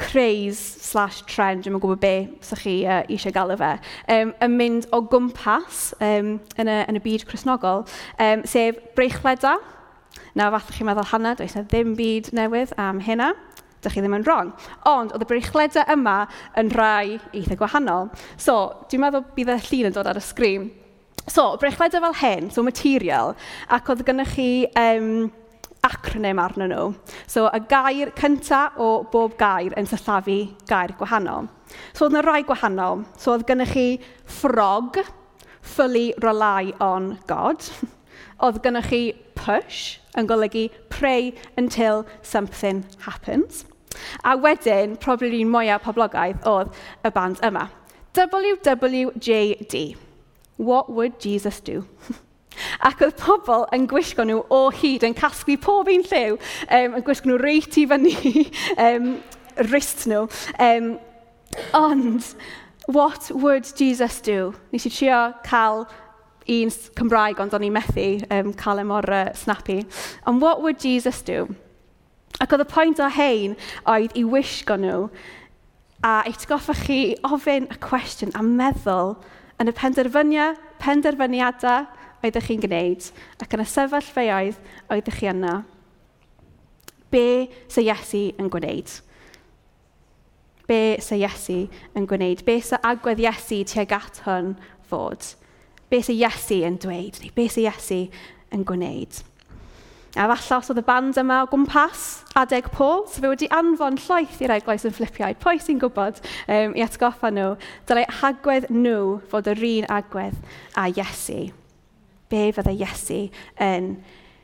craze 0.00 0.58
slash 0.58 1.22
trend, 1.28 1.64
dwi'n 1.64 1.78
gwybod 1.80 2.00
be 2.02 2.14
sych 2.44 2.64
chi 2.64 2.74
uh, 2.86 3.02
eisiau 3.12 3.34
gael 3.34 3.54
fe, 3.60 3.72
um, 4.14 4.32
yn 4.44 4.56
mynd 4.58 4.88
o 4.94 5.02
gwmpas 5.12 5.92
um, 6.00 6.34
yn, 6.56 6.70
y, 6.70 6.80
yn 6.88 6.98
y 6.98 7.04
byd 7.04 7.26
chrysnogol, 7.28 7.86
um, 8.22 8.44
sef 8.48 8.80
breichledau. 8.96 9.60
Na, 10.36 10.48
fath 10.54 10.70
chi'n 10.72 10.88
meddwl 10.88 11.10
hana, 11.10 11.34
does 11.36 11.56
na 11.56 11.64
ddim 11.68 11.96
byd 11.96 12.30
newydd 12.36 12.72
am 12.80 13.02
hynna. 13.04 13.32
Dych 13.82 13.96
chi 13.96 14.02
ddim 14.04 14.14
yn 14.14 14.24
wrong. 14.24 14.52
Ond 14.88 15.12
oedd 15.12 15.24
y 15.24 15.28
breichledau 15.28 15.84
yma 15.92 16.22
yn 16.60 16.70
rhai 16.72 17.18
eitha 17.34 17.58
gwahanol. 17.58 18.08
So, 18.40 18.56
dwi'n 18.88 19.02
meddwl 19.04 19.26
bydd 19.36 19.52
y 19.52 19.58
llun 19.66 19.90
yn 19.90 19.96
dod 19.96 20.08
ar 20.08 20.20
y 20.20 20.24
sgrin. 20.24 20.70
So, 21.26 21.52
breichledau 21.60 22.02
fel 22.02 22.16
hyn, 22.22 22.50
so 22.50 22.64
material, 22.66 23.36
ac 23.70 23.90
oedd 23.92 24.04
gennych 24.06 24.32
chi 24.36 24.48
um, 24.78 25.28
acronym 25.86 26.38
arnyn 26.38 26.70
nhw. 26.72 26.92
So, 27.26 27.48
y 27.50 27.60
gair 27.70 28.12
cyntaf 28.18 28.78
o 28.78 28.90
bob 29.12 29.34
gair 29.40 29.74
yn 29.78 29.88
sillafu 29.90 30.38
gair 30.70 30.94
gwahanol. 30.98 31.48
So, 31.92 32.06
oedd 32.06 32.14
yna 32.14 32.22
rai 32.26 32.42
gwahanol. 32.46 33.04
So, 33.18 33.34
oedd 33.34 33.46
gennych 33.48 33.74
chi 33.74 33.86
frog, 34.40 35.00
fully 35.62 36.12
rely 36.22 36.72
on 36.80 37.16
God. 37.26 37.66
oedd 38.42 38.62
gennych 38.62 38.90
chi 38.90 39.02
push, 39.38 39.98
yn 40.18 40.30
golygu 40.30 40.68
pray 40.90 41.32
until 41.56 42.06
something 42.22 42.84
happens. 43.06 43.64
A 44.24 44.36
wedyn, 44.38 44.96
probably 45.00 45.42
un 45.42 45.52
mwyaf 45.52 45.84
poblogaidd 45.86 46.46
oedd 46.48 46.72
y 47.04 47.12
band 47.12 47.42
yma. 47.44 47.68
WWJD. 48.16 49.96
What 50.56 50.90
would 50.90 51.18
Jesus 51.18 51.60
do? 51.60 51.86
Ac 52.88 53.02
oedd 53.06 53.18
pobl 53.20 53.66
yn 53.74 53.86
gwisgo 53.90 54.26
nhw 54.26 54.42
o 54.52 54.62
hyd, 54.74 55.06
yn 55.06 55.16
casglu 55.18 55.58
pob 55.60 55.90
un 55.92 56.04
lliw, 56.08 56.38
um, 56.68 56.98
yn 56.98 57.06
gwisgo 57.06 57.30
nhw 57.30 57.40
reit 57.42 57.78
i 57.80 57.86
fyny 57.90 58.14
um, 58.86 59.08
wrist 59.70 60.06
nhw. 60.10 60.26
Um, 60.62 60.94
ond, 61.76 62.34
what 62.86 63.30
would 63.30 63.68
Jesus 63.78 64.20
do? 64.20 64.54
Nes 64.72 64.86
i 64.88 64.92
trio 64.92 65.24
cael 65.46 65.84
un 66.50 66.72
Cymraeg, 66.98 67.40
ond 67.42 67.54
o'n 67.54 67.66
i 67.66 67.70
methu 67.70 68.06
um, 68.34 68.54
cael 68.58 68.82
e 68.82 68.86
mor 68.86 69.06
uh, 69.10 69.28
snappy. 69.34 69.82
And 70.26 70.42
what 70.42 70.62
would 70.62 70.80
Jesus 70.82 71.22
do? 71.22 71.46
Ac 72.40 72.54
oedd 72.54 72.64
y 72.64 72.68
pwynt 72.70 73.02
o 73.02 73.08
hein 73.12 73.54
oedd 73.86 74.16
i 74.18 74.24
wisgo 74.26 74.74
nhw 74.80 75.06
a 76.02 76.22
eich 76.26 76.46
goffa 76.50 76.74
chi 76.74 77.14
ofyn 77.28 77.68
y 77.70 77.76
cwestiwn 77.84 78.34
a 78.34 78.42
meddwl 78.42 79.14
yn 79.62 79.70
y 79.70 79.74
penderfyniau, 79.78 80.56
penderfyniadau 80.82 81.86
oeddech 82.22 82.48
chi'n 82.48 82.62
gwneud 82.62 83.08
ac 83.42 83.56
yn 83.56 83.64
y 83.64 83.68
sefyllfeuoedd 83.68 84.60
oeddech 84.94 85.18
chi 85.20 85.30
yna. 85.32 85.56
Be 87.12 87.24
sy 87.68 87.84
Iesu 87.88 88.22
yn 88.40 88.48
gwneud? 88.52 88.92
Be 90.70 90.80
sy 91.04 91.18
Iesu 91.20 91.58
yn 91.98 92.06
gwneud? 92.08 92.44
Be 92.46 92.60
sy 92.64 92.78
agwedd 92.80 93.20
Iesu 93.20 93.60
tuag 93.68 93.92
at 93.98 94.22
hwn 94.26 94.54
fod? 94.88 95.34
Be 95.92 96.00
sy 96.00 96.16
Iesu 96.20 96.62
yn 96.64 96.78
dweud? 96.80 97.20
Neu 97.20 97.34
be 97.36 97.48
sy 97.52 97.66
Iesu 97.66 98.06
yn 98.54 98.64
gwneud? 98.68 99.20
A 100.12 100.26
falle 100.28 100.58
os 100.58 100.68
oedd 100.68 100.82
y 100.82 100.84
band 100.84 101.16
yma 101.16 101.38
o 101.40 101.46
gwmpas 101.48 102.02
adeg 102.36 102.66
Paul, 102.74 103.06
so 103.08 103.22
fe 103.22 103.30
wedi 103.32 103.48
anfon 103.56 103.96
llaeth 103.96 104.42
i'r 104.44 104.52
eglwys 104.58 104.84
yn 104.84 104.92
flipiau, 104.92 105.32
pwy 105.40 105.56
sy'n 105.56 105.80
gwybod 105.80 106.20
um, 106.52 106.74
i 106.76 106.84
atgoffa 106.84 107.30
nhw, 107.32 107.54
dylai 107.88 108.04
hagwedd 108.20 108.68
nhw 108.68 109.22
fod 109.32 109.48
yr 109.54 109.64
un 109.70 109.88
agwedd 109.96 110.36
a 110.76 110.90
Iesu 110.92 111.48
be 112.32 112.48
fydde 112.56 112.74
Iesu 112.74 113.22
yn 113.60 113.94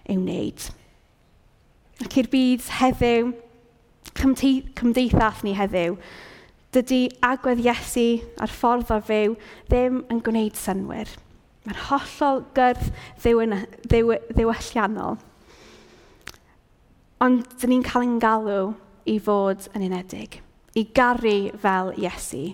ei 0.09 0.17
wneud. 0.17 0.69
Ac 2.05 2.17
i'r 2.21 2.31
byd 2.31 2.67
heddiw, 2.79 3.33
cymdeithas 4.19 5.43
ni 5.45 5.55
heddiw, 5.59 5.97
dydy 6.75 7.01
agwedd 7.25 7.63
Iesu 7.65 8.09
a'r 8.39 8.53
ffordd 8.53 8.93
o 8.95 9.01
fyw 9.05 9.35
ddim 9.71 10.03
yn 10.13 10.21
gwneud 10.25 10.59
synwyr. 10.59 11.11
Mae'n 11.65 11.81
hollol 11.89 12.45
gyrdd 12.57 12.93
ddiwylliannol. 13.89 15.19
Ond 17.25 17.57
dyn 17.59 17.75
ni'n 17.75 17.85
cael 17.87 18.07
ein 18.07 18.21
galw 18.23 18.73
i 19.09 19.17
fod 19.25 19.67
yn 19.75 19.89
unedig, 19.89 20.39
i 20.79 20.85
garu 20.95 21.51
fel 21.59 21.91
Iesu, 21.99 22.45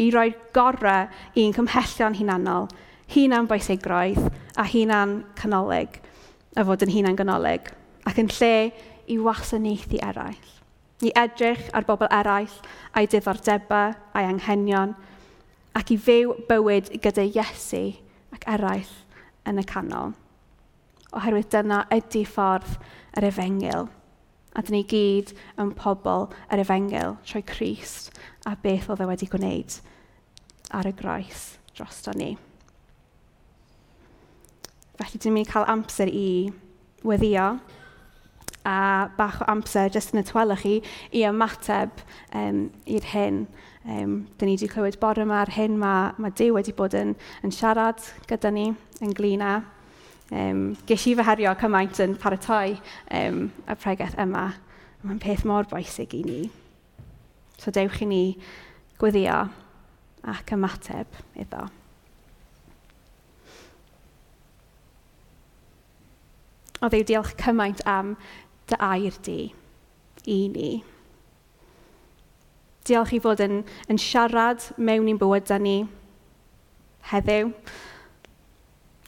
i 0.00 0.06
roi 0.14 0.30
gorau 0.56 1.10
i'n 1.36 1.54
cymhellion 1.56 2.16
hunanol 2.16 2.70
hunan 3.14 3.48
bwysigroedd 3.50 4.28
a 4.58 4.66
hunan 4.66 5.20
canolig, 5.38 6.00
a 6.56 6.64
fod 6.64 6.84
yn 6.86 6.94
hunan 6.94 7.18
ganolig, 7.18 7.70
ac 8.06 8.20
yn 8.22 8.30
lle 8.38 8.54
i 9.06 9.18
wasanaethu 9.22 10.00
eraill, 10.02 10.52
i 11.04 11.12
edrych 11.14 11.68
ar 11.76 11.86
bobl 11.86 12.10
eraill 12.10 12.54
a'i 12.96 13.08
diddordebau 13.10 13.94
a'i 14.16 14.28
anghenion, 14.28 14.94
ac 15.76 15.92
i 15.92 15.98
fyw 16.00 16.36
bywyd 16.48 16.94
gyda 17.04 17.26
Iesu 17.26 17.82
ac 18.34 18.46
eraill 18.56 18.94
yn 19.46 19.60
y 19.60 19.66
canol. 19.68 20.14
Oherwydd 21.16 21.52
dyna 21.52 21.84
ydy 21.94 22.24
ffordd 22.28 22.78
yr 23.16 23.28
efengil. 23.28 23.86
A 24.56 24.64
dyn 24.64 24.78
ni 24.78 24.82
gyd 24.88 25.34
yn 25.60 25.74
pobl 25.76 26.30
yr 26.48 26.64
efengil 26.64 27.18
trwy 27.28 27.44
Christ 27.46 28.16
a 28.48 28.56
beth 28.62 28.88
oedd 28.92 29.04
e 29.04 29.10
wedi 29.10 29.28
gwneud 29.30 29.78
ar 30.76 30.88
y 30.88 30.96
groes 30.96 31.46
drosto 31.76 32.16
ni. 32.16 32.34
Felly 34.96 35.18
dwi'n 35.20 35.34
mynd 35.36 35.48
i 35.48 35.50
cael 35.50 35.66
amser 35.68 36.08
i 36.08 36.28
weddio 37.04 37.50
a 38.66 39.08
bach 39.16 39.42
o 39.44 39.46
amser 39.52 39.92
jyst 39.94 40.14
yn 40.14 40.22
y 40.22 40.24
twelwch 40.26 40.64
chi 40.64 40.74
i 41.14 41.22
ymateb 41.28 42.00
um, 42.34 42.64
i'r 42.88 43.08
hyn. 43.12 43.44
Um, 43.86 44.16
dyn 44.40 44.50
ni 44.50 44.56
wedi 44.56 44.70
clywed 44.72 44.98
bore 45.02 45.22
yma'r 45.22 45.52
hyn 45.54 45.76
mae, 45.78 46.10
mae 46.18 46.34
Dyw 46.34 46.56
wedi 46.56 46.74
bod 46.74 46.96
yn, 46.98 47.14
yn 47.46 47.54
siarad 47.54 48.02
gyda 48.26 48.50
ni 48.50 48.70
yn 49.04 49.14
glina. 49.14 49.60
Um, 50.32 50.72
ges 50.88 51.06
i 51.06 51.14
fy 51.14 51.28
herio 51.28 51.54
cymaint 51.60 52.00
yn 52.02 52.16
paratoi 52.18 52.74
um, 53.14 53.46
y 53.68 53.78
pregaeth 53.78 54.18
yma. 54.24 54.48
Mae'n 55.06 55.22
peth 55.22 55.46
mor 55.46 55.68
bwysig 55.70 56.16
i 56.18 56.24
ni. 56.26 56.40
So 57.62 57.70
dewch 57.70 58.00
i 58.02 58.10
ni 58.10 58.22
gweddio 58.98 59.44
ac 60.26 60.56
ymateb 60.56 61.20
iddo. 61.38 61.68
O 66.82 66.90
ddew, 66.92 67.04
diolch 67.08 67.32
cymaint 67.40 67.80
am 67.88 68.16
dy 68.68 68.78
air 68.82 69.16
di 69.24 69.40
i 70.26 70.38
ni. 70.52 70.70
Diolch 72.86 73.14
i 73.16 73.20
fod 73.22 73.40
yn, 73.42 73.62
yn 73.90 74.00
siarad 74.00 74.64
mewn 74.76 75.08
i'n 75.10 75.20
bywydau 75.20 75.62
ni 75.62 75.76
heddiw 77.10 77.52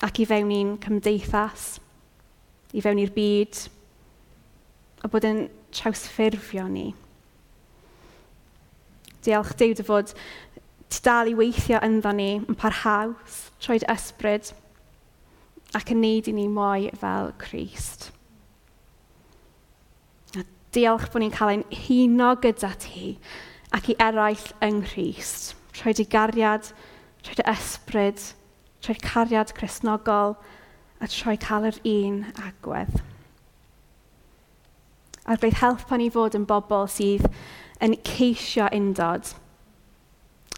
ac 0.06 0.20
i 0.22 0.26
fewn 0.30 0.54
i'n 0.54 0.76
cymdeithas, 0.82 1.66
i 2.74 2.82
fewn 2.84 3.00
i'r 3.02 3.12
byd, 3.14 3.60
a 5.02 5.10
bod 5.10 5.26
yn 5.26 5.44
trawsffurfio 5.74 6.66
ni. 6.70 6.92
Diolch 9.26 9.56
Dyw 9.58 9.74
dy 9.76 9.86
fod 9.86 10.14
ti 10.88 11.02
dal 11.04 11.30
i 11.30 11.34
weithio 11.36 11.82
ynddo 11.84 12.14
ni 12.14 12.30
yn 12.38 12.58
parhaus, 12.58 13.48
troed 13.60 13.86
ysbryd, 13.90 14.52
ac 15.76 15.92
yn 15.92 16.00
neud 16.04 16.28
i 16.30 16.34
ni 16.36 16.46
mwy 16.48 16.88
fel 17.00 17.32
Christ. 17.40 18.08
A 20.38 20.44
diolch 20.76 21.08
bod 21.12 21.24
ni'n 21.24 21.34
cael 21.34 21.56
ein 21.56 21.66
huno 21.86 22.32
gyda 22.42 22.72
ti 22.80 23.16
ac 23.76 23.90
i 23.92 23.98
eraill 24.00 24.46
yng 24.64 24.82
Nghyst. 24.84 25.54
Rhoi 25.78 25.94
dy 25.94 26.06
gariad, 26.10 26.72
rhoi 27.26 27.36
dy 27.38 27.44
ysbryd, 27.52 28.22
rhoi 28.86 28.96
cariad 29.02 29.52
cresnogol 29.56 30.38
a 30.98 31.06
troi 31.06 31.36
cael 31.40 31.68
yr 31.68 31.78
un 31.86 32.22
agwedd. 32.42 33.02
A 35.28 35.36
gwneud 35.36 35.60
helpa 35.60 35.98
ni 35.98 36.08
fod 36.10 36.34
yn 36.38 36.46
bobl 36.48 36.88
sydd 36.90 37.26
yn 37.84 37.94
ceisio 38.06 38.66
undod, 38.74 39.28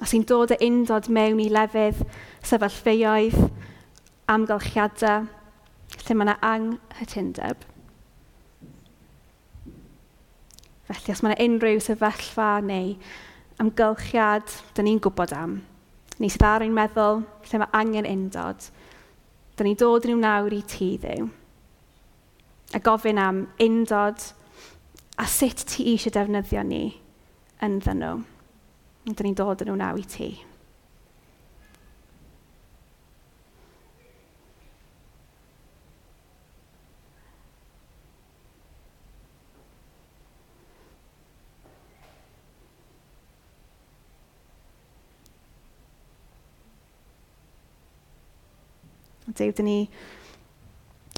a 0.00 0.06
sy'n 0.08 0.24
dod 0.28 0.54
y 0.54 0.60
undod 0.64 1.10
mewn 1.12 1.42
i 1.42 1.50
lefydd 1.52 1.98
sefyllfeoedd, 2.46 3.36
amgylchiadau 4.30 5.26
lle 6.00 6.16
mae 6.16 6.26
yna 6.26 6.36
anghytundeb. 6.46 7.66
Felly, 10.90 11.14
os 11.14 11.22
mae 11.22 11.34
yna 11.34 11.46
unrhyw 11.46 11.82
sefyllfa 11.82 12.50
neu 12.66 12.94
amgylchiad 13.62 14.54
dyn 14.76 14.88
ni'n 14.88 15.02
gwybod 15.02 15.34
am, 15.36 15.58
ni 16.18 16.30
sydd 16.32 16.46
ar 16.46 16.64
ein 16.64 16.74
meddwl 16.76 17.22
lle 17.50 17.62
mae 17.62 17.74
angen 17.80 18.08
undod, 18.08 18.66
dyn 19.58 19.70
ni 19.70 19.76
dod 19.78 20.08
nhw 20.08 20.18
nawr 20.22 20.56
i 20.56 20.62
ti 20.66 20.94
ddew. 21.02 21.28
A 22.74 22.78
gofyn 22.86 23.18
am 23.18 23.44
undod 23.60 24.28
a 25.18 25.26
sut 25.26 25.66
ti 25.68 25.90
eisiau 25.92 26.14
defnyddio 26.14 26.62
ni 26.66 26.84
yn 27.66 27.80
ddyn 27.82 28.04
nhw. 28.04 28.22
Dyn 29.10 29.26
ni'n 29.26 29.36
dod 29.38 29.64
yn 29.64 29.72
nhw 29.72 29.80
nawr 29.80 29.98
i 30.00 30.06
ti. 30.06 30.30
Dyw, 49.30 49.52
dyn 49.54 49.68
ni 49.68 49.80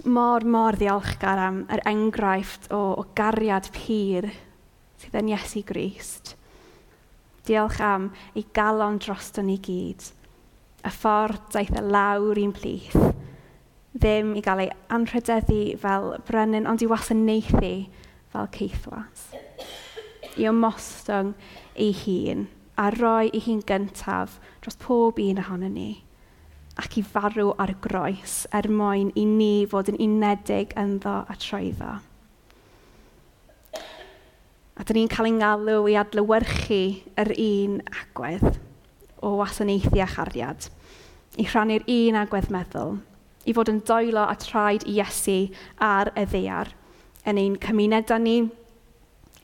mor, 0.04 0.44
mor 0.44 0.76
ddiolchgar 0.76 1.40
am 1.40 1.62
yr 1.72 1.82
enghraifft 1.88 2.70
o, 2.74 2.80
o 3.00 3.04
gariad 3.16 3.70
pyr 3.74 4.28
sydd 5.00 5.18
yn 5.20 5.30
Iesu 5.32 5.62
Grist. 5.66 6.34
Diolch 7.46 7.80
am 7.82 8.10
ei 8.36 8.44
galon 8.54 9.00
droston 9.02 9.48
ni 9.50 9.58
gyd, 9.62 10.04
y 10.82 10.92
ffordd 10.94 11.48
daeth 11.54 11.74
y 11.78 11.82
lawr 11.82 12.38
i'n 12.38 12.54
plith, 12.54 12.98
ddim 13.96 14.36
i 14.38 14.44
gael 14.44 14.66
ei 14.66 14.70
anrhydeddu 14.94 15.62
fel 15.82 16.12
brenin, 16.28 16.68
ond 16.70 16.84
i 16.84 16.90
wasanaethu 16.90 17.74
fel 18.32 18.50
ceithwas. 18.54 19.26
I 20.38 20.46
ymostwng 20.48 21.34
ei 21.74 21.92
hun 22.04 22.46
a 22.78 22.88
roi 22.94 23.28
ei 23.32 23.42
hun 23.46 23.60
gyntaf 23.66 24.38
dros 24.62 24.78
pob 24.80 25.18
un 25.20 25.42
ohono 25.42 25.68
ni 25.68 25.90
ac 26.80 26.96
i 26.96 27.02
farw 27.04 27.52
ar 27.60 27.72
y 27.74 27.76
groes 27.84 28.42
er 28.56 28.68
mwyn 28.72 29.10
i 29.18 29.26
ni 29.28 29.66
fod 29.68 29.90
yn 29.92 30.00
unedig 30.00 30.72
ynddo 30.78 31.18
a 31.28 31.36
troeddo. 31.36 31.98
A 34.72 34.86
dyn 34.88 35.02
ni'n 35.02 35.10
cael 35.12 35.28
ein 35.28 35.40
galw 35.42 35.84
i 35.92 35.98
adlywyrchu 36.00 36.80
yr 37.20 37.32
un 37.36 37.80
agwedd 37.92 38.56
o 39.22 39.34
wasanaethu 39.38 40.00
a 40.00 40.08
chariad, 40.08 40.68
i 41.36 41.44
rhannu'r 41.44 41.84
un 41.92 42.18
agwedd 42.22 42.48
meddwl, 42.52 42.96
i 43.44 43.52
fod 43.54 43.70
yn 43.70 43.82
doelo 43.86 44.24
a 44.24 44.34
traed 44.40 44.86
i 44.88 44.96
Iesu 44.96 45.38
ar 45.82 46.10
y 46.16 46.24
ddeiar, 46.24 46.72
yn 47.28 47.38
ein 47.38 47.58
cymunedau 47.62 48.18
ni, 48.22 48.38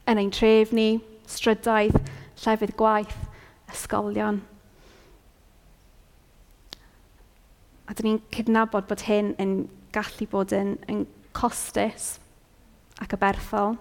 yn 0.08 0.22
ein 0.22 0.32
tref 0.34 0.72
ni, 0.74 0.98
strydoedd, 1.28 2.00
llefydd 2.40 2.74
gwaith, 2.80 3.18
ysgolion, 3.70 4.40
A 7.88 7.96
dyn 7.96 8.10
ni'n 8.10 8.22
cydnabod 8.34 8.88
bod 8.88 9.06
hyn 9.08 9.32
yn 9.40 9.52
gallu 9.96 10.28
bod 10.28 10.52
yn, 10.52 10.74
yn 10.92 11.06
costus 11.36 12.18
ac 13.00 13.14
aberthol. 13.16 13.78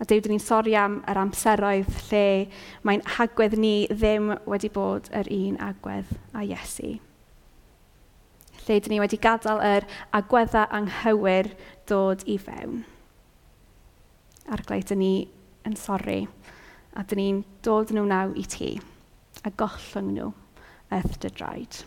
A 0.00 0.06
Dyw, 0.08 0.22
dyn 0.24 0.32
ni'n 0.32 0.40
sori 0.40 0.72
am 0.80 1.02
yr 1.10 1.20
amseroedd 1.20 1.90
lle 2.08 2.24
mae'n 2.88 3.04
hagwedd 3.18 3.58
ni 3.60 3.74
ddim 3.92 4.32
wedi 4.48 4.70
bod 4.72 5.10
yr 5.12 5.28
un 5.36 5.60
agwedd 5.60 6.14
a 6.32 6.46
Iesu. 6.46 6.94
Lle 8.64 8.78
dyn 8.80 8.94
ni 8.94 9.02
wedi 9.02 9.20
gadael 9.20 9.60
yr 9.60 9.88
agweddau 10.16 10.70
anghywir 10.80 11.52
dod 11.90 12.24
i 12.24 12.38
fewn. 12.40 12.80
A'r 14.48 14.64
glai, 14.64 14.80
dyn 14.80 15.02
ni 15.04 15.14
yn 15.68 15.76
sori 15.76 16.22
a 16.96 17.04
dyn 17.04 17.20
ni'n 17.20 17.42
dod 17.66 17.92
nhw 17.92 18.08
naw 18.08 18.32
i 18.40 18.46
ti 18.48 18.78
a 19.44 19.52
gollwng 19.52 20.14
nhw 20.16 20.30
eith 20.90 21.18
dy 21.22 21.30
draed. 21.30 21.82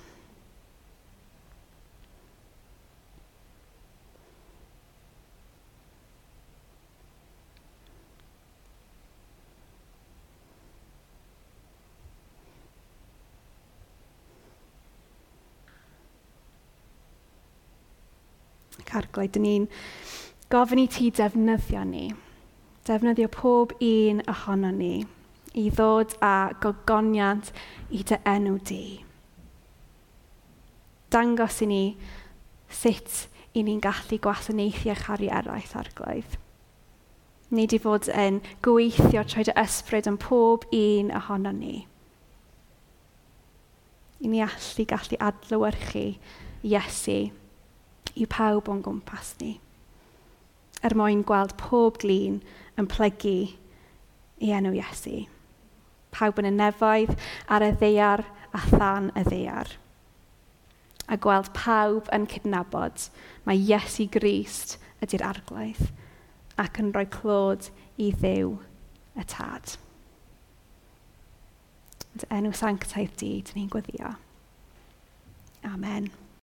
carglai, 18.93 19.25
dyn 19.31 19.45
ni'n 19.47 19.63
gofyn 20.53 20.81
i 20.83 20.85
ti 20.91 21.09
defnyddio 21.17 21.81
ni, 21.89 22.05
defnyddio 22.85 23.29
pob 23.33 23.73
un 23.81 24.21
ohono 24.29 24.69
ni 24.75 24.93
i 25.53 25.69
ddod 25.69 26.15
â 26.25 26.53
gogoniant 26.63 27.51
i 27.93 28.01
dy 28.01 28.17
enw 28.29 28.57
di. 28.65 28.83
Dangos 31.13 31.61
i 31.61 31.69
ni 31.69 31.83
sut 32.73 33.27
i 33.53 33.61
ni'n 33.61 33.81
gallu 33.83 34.17
gwasanaethu 34.17 34.89
a 34.89 34.97
charu 34.97 35.29
eraill 35.29 35.75
arglwydd. 35.77 36.37
Ni 37.53 37.67
i 37.69 37.79
fod 37.79 38.09
yn 38.09 38.39
gweithio 38.65 39.21
trwy 39.29 39.45
dy 39.45 39.53
ysbryd 39.61 40.09
yn 40.09 40.17
pob 40.21 40.65
un 40.73 41.11
ohono 41.13 41.51
ni. 41.53 41.83
I 44.23 44.31
ni 44.31 44.41
allu 44.41 44.87
gallu 44.89 45.19
adlywyrchu 45.21 46.07
Iesu 46.63 47.19
i 48.15 48.25
pawb 48.29 48.71
o'n 48.71 48.81
gwmpas 48.85 49.35
ni. 49.41 49.57
Er 50.81 50.95
mwyn 50.97 51.21
gweld 51.27 51.53
pob 51.59 51.99
glin 52.01 52.41
yn 52.79 52.89
plygu 52.89 53.37
i 54.41 54.51
enw 54.55 54.73
Iesu 54.79 55.27
pawb 56.13 56.39
yn 56.41 56.49
y 56.49 56.53
nefoedd, 56.55 57.15
ar 57.49 57.65
y 57.65 57.71
ddeiar 57.77 58.25
a 58.53 58.61
than 58.71 59.11
y 59.17 59.25
ddeiar. 59.27 59.73
A 61.11 61.17
gweld 61.19 61.51
pawb 61.57 62.09
yn 62.15 62.27
cydnabod 62.31 63.09
mae 63.47 63.59
Iesu 63.59 64.07
Grist 64.11 64.77
ydy'r 65.03 65.25
arglwydd 65.33 65.89
ac 66.61 66.79
yn 66.79 66.93
rhoi 66.95 67.07
clod 67.11 67.69
i 67.97 68.11
ddew 68.13 68.55
y 69.19 69.25
tad. 69.29 69.75
Dy 72.13 72.29
enw 72.29 72.53
sanctaidd 72.55 73.15
di, 73.19 73.35
dyn 73.41 73.63
ni'n 73.63 73.71
gweddio. 73.73 74.13
Amen. 75.65 76.11